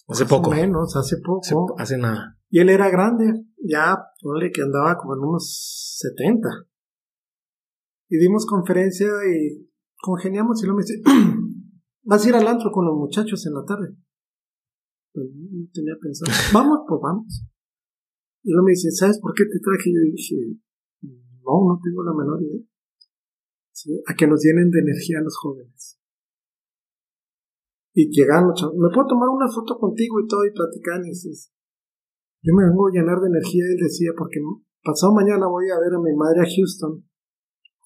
[0.07, 0.51] Hace poco.
[0.51, 1.75] menos, hace poco.
[1.77, 2.37] hace nada.
[2.49, 6.49] Y él era grande, ya, ponle que andaba como en unos 70.
[8.09, 9.71] Y dimos conferencia y
[10.01, 11.01] congeniamos y luego me dice,
[12.03, 13.95] vas a ir al antro con los muchachos en la tarde.
[15.13, 16.31] Pues no tenía pensado.
[16.53, 17.45] Vamos, pues vamos.
[18.43, 19.89] Y luego me dice, ¿sabes por qué te traje?
[19.89, 20.35] Y yo dije,
[21.43, 22.70] no, no tengo la menor idea.
[24.07, 25.97] A que nos llenen de energía los jóvenes.
[27.93, 31.01] Y llegan los chavos, ¿me puedo tomar una foto contigo y todo y platicar?
[31.03, 31.51] Y dices,
[32.41, 34.39] yo me vengo a llenar de energía, él decía, porque
[34.81, 37.03] pasado mañana voy a ver a mi madre a Houston,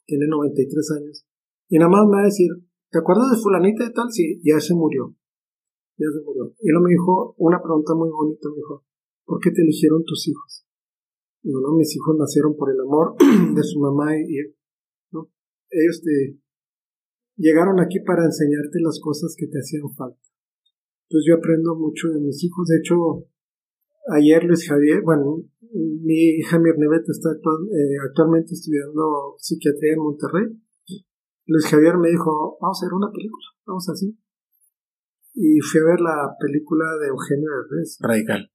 [0.06, 1.26] tiene 93 años,
[1.70, 2.49] y nada más me va a decir,
[2.91, 4.12] ¿te acuerdas de fulanita de tal?
[4.12, 5.16] Sí, ya se murió.
[5.98, 6.53] Ya se murió.
[6.60, 8.86] Y él me dijo una pregunta muy bonita, me dijo,
[9.26, 10.66] ¿por qué te eligieron tus hijos?
[11.41, 13.16] Y bueno, mis hijos nacieron por el amor
[13.56, 14.38] de su mamá y,
[15.81, 16.39] ellos te
[17.38, 20.22] llegaron aquí para enseñarte las cosas que te hacían falta.
[21.07, 22.68] Entonces yo aprendo mucho de mis hijos.
[22.68, 23.27] De hecho,
[24.07, 25.41] Ayer Luis Javier, bueno,
[25.73, 30.45] mi hija Mirnevet está eh, actualmente estudiando psiquiatría en Monterrey.
[31.47, 34.15] Luis Javier me dijo, vamos a ver una película, vamos así.
[35.34, 37.97] Y fui a ver la película de Eugenio Derbez.
[37.99, 38.52] Radical.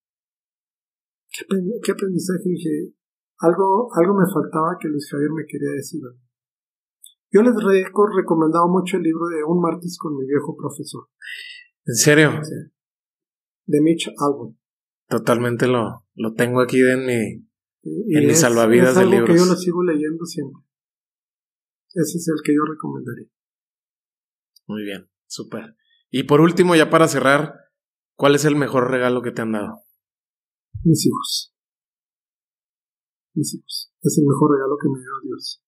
[1.30, 1.44] ¿Qué,
[1.82, 2.48] qué aprendizaje?
[2.48, 2.94] Dije,
[3.38, 6.00] algo, algo me faltaba que Luis Javier me quería decir.
[7.32, 11.08] Yo les recomendado mucho el libro de Un martes con mi viejo profesor.
[11.86, 12.40] ¿En serio?
[13.66, 14.56] De Mitch Albom.
[15.08, 17.48] Totalmente lo, lo tengo aquí en mi,
[17.82, 19.30] en mi salvavidas es de algo libros.
[19.30, 20.62] que yo lo sigo leyendo siempre.
[21.94, 23.28] Ese es el que yo recomendaría.
[24.66, 25.76] Muy bien, súper.
[26.10, 27.54] Y por último, ya para cerrar,
[28.16, 29.82] ¿cuál es el mejor regalo que te han dado?
[30.84, 31.54] Mis hijos.
[33.34, 33.92] Mis hijos.
[34.02, 35.62] Es el mejor regalo que me dio Dios.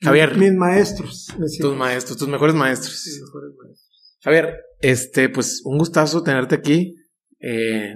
[0.00, 0.36] Javier.
[0.36, 1.26] Mis maestros.
[1.60, 3.02] Tus maestros, tus mejores maestros.
[3.06, 4.18] Mis mejores maestros.
[4.22, 6.94] Javier, este, pues un gustazo tenerte aquí.
[7.40, 7.94] Eh,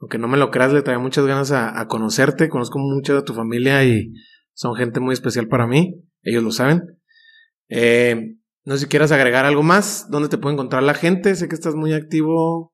[0.00, 2.48] aunque no me lo creas, le traía muchas ganas a, a conocerte.
[2.48, 4.12] Conozco mucho de tu familia y
[4.52, 6.02] son gente muy especial para mí.
[6.22, 6.82] Ellos lo saben.
[7.68, 10.08] Eh, no sé si quieras agregar algo más.
[10.10, 11.34] ¿Dónde te puede encontrar la gente?
[11.36, 12.72] Sé que estás muy activo.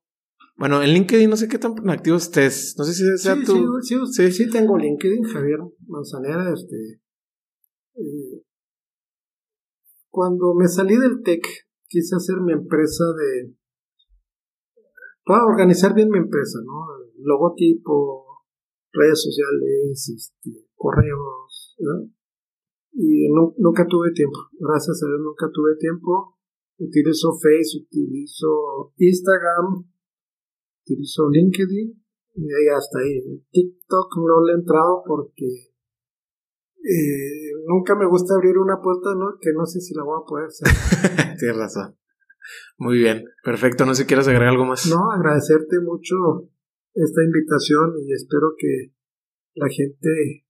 [0.57, 2.75] Bueno, en LinkedIn no sé qué tan activo estés.
[2.77, 3.79] No sé si sea Sí, tu.
[3.81, 6.53] sí, sí, sí, tengo LinkedIn, Javier Manzanera.
[6.53, 6.75] Este,
[10.09, 11.41] cuando me salí del TEC,
[11.87, 13.55] quise hacer mi empresa de.
[15.23, 16.87] Para organizar bien mi empresa, ¿no?
[17.17, 18.25] Logotipo,
[18.91, 21.77] redes sociales, este, correos.
[22.93, 24.37] Y no- nunca tuve tiempo.
[24.59, 26.37] Gracias a Dios nunca tuve tiempo.
[26.77, 29.85] Utilizo Facebook, utilizo Instagram,
[30.83, 32.03] utilizo LinkedIn
[32.35, 33.21] y ahí hasta ahí.
[33.51, 35.70] TikTok no le he entrado porque
[36.83, 39.37] eh, nunca me gusta abrir una puerta ¿no?
[39.39, 40.67] que no sé si la voy a poder hacer.
[41.39, 41.95] Tienes razón.
[42.77, 43.85] Muy bien, perfecto.
[43.85, 44.87] No sé si quieres agregar algo más.
[44.87, 46.15] No, agradecerte mucho
[46.93, 48.93] esta invitación y espero que
[49.55, 50.45] la gente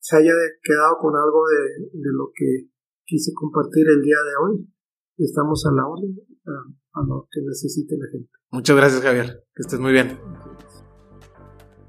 [0.00, 0.32] se haya
[0.62, 2.68] quedado con algo de, de lo que
[3.04, 4.68] quise compartir el día de hoy.
[5.16, 8.30] Estamos a la orden, a, a lo que necesite la gente.
[8.50, 9.44] Muchas gracias, Javier.
[9.54, 10.18] Que estés muy bien.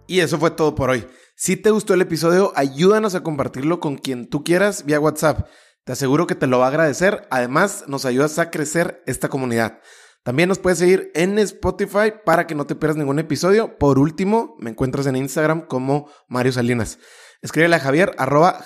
[0.07, 1.03] Y eso fue todo por hoy.
[1.37, 5.47] Si te gustó el episodio, ayúdanos a compartirlo con quien tú quieras vía WhatsApp.
[5.83, 7.27] Te aseguro que te lo va a agradecer.
[7.29, 9.79] Además, nos ayudas a crecer esta comunidad.
[10.23, 13.77] También nos puedes seguir en Spotify para que no te pierdas ningún episodio.
[13.77, 16.99] Por último, me encuentras en Instagram como Mario Salinas.
[17.41, 18.65] Escríbele a Javier, arroba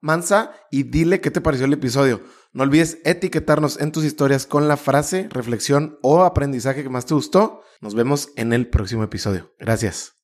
[0.00, 2.22] Mansa y dile qué te pareció el episodio.
[2.52, 7.14] No olvides etiquetarnos en tus historias con la frase, reflexión o aprendizaje que más te
[7.14, 7.62] gustó.
[7.80, 9.52] Nos vemos en el próximo episodio.
[9.58, 10.23] Gracias.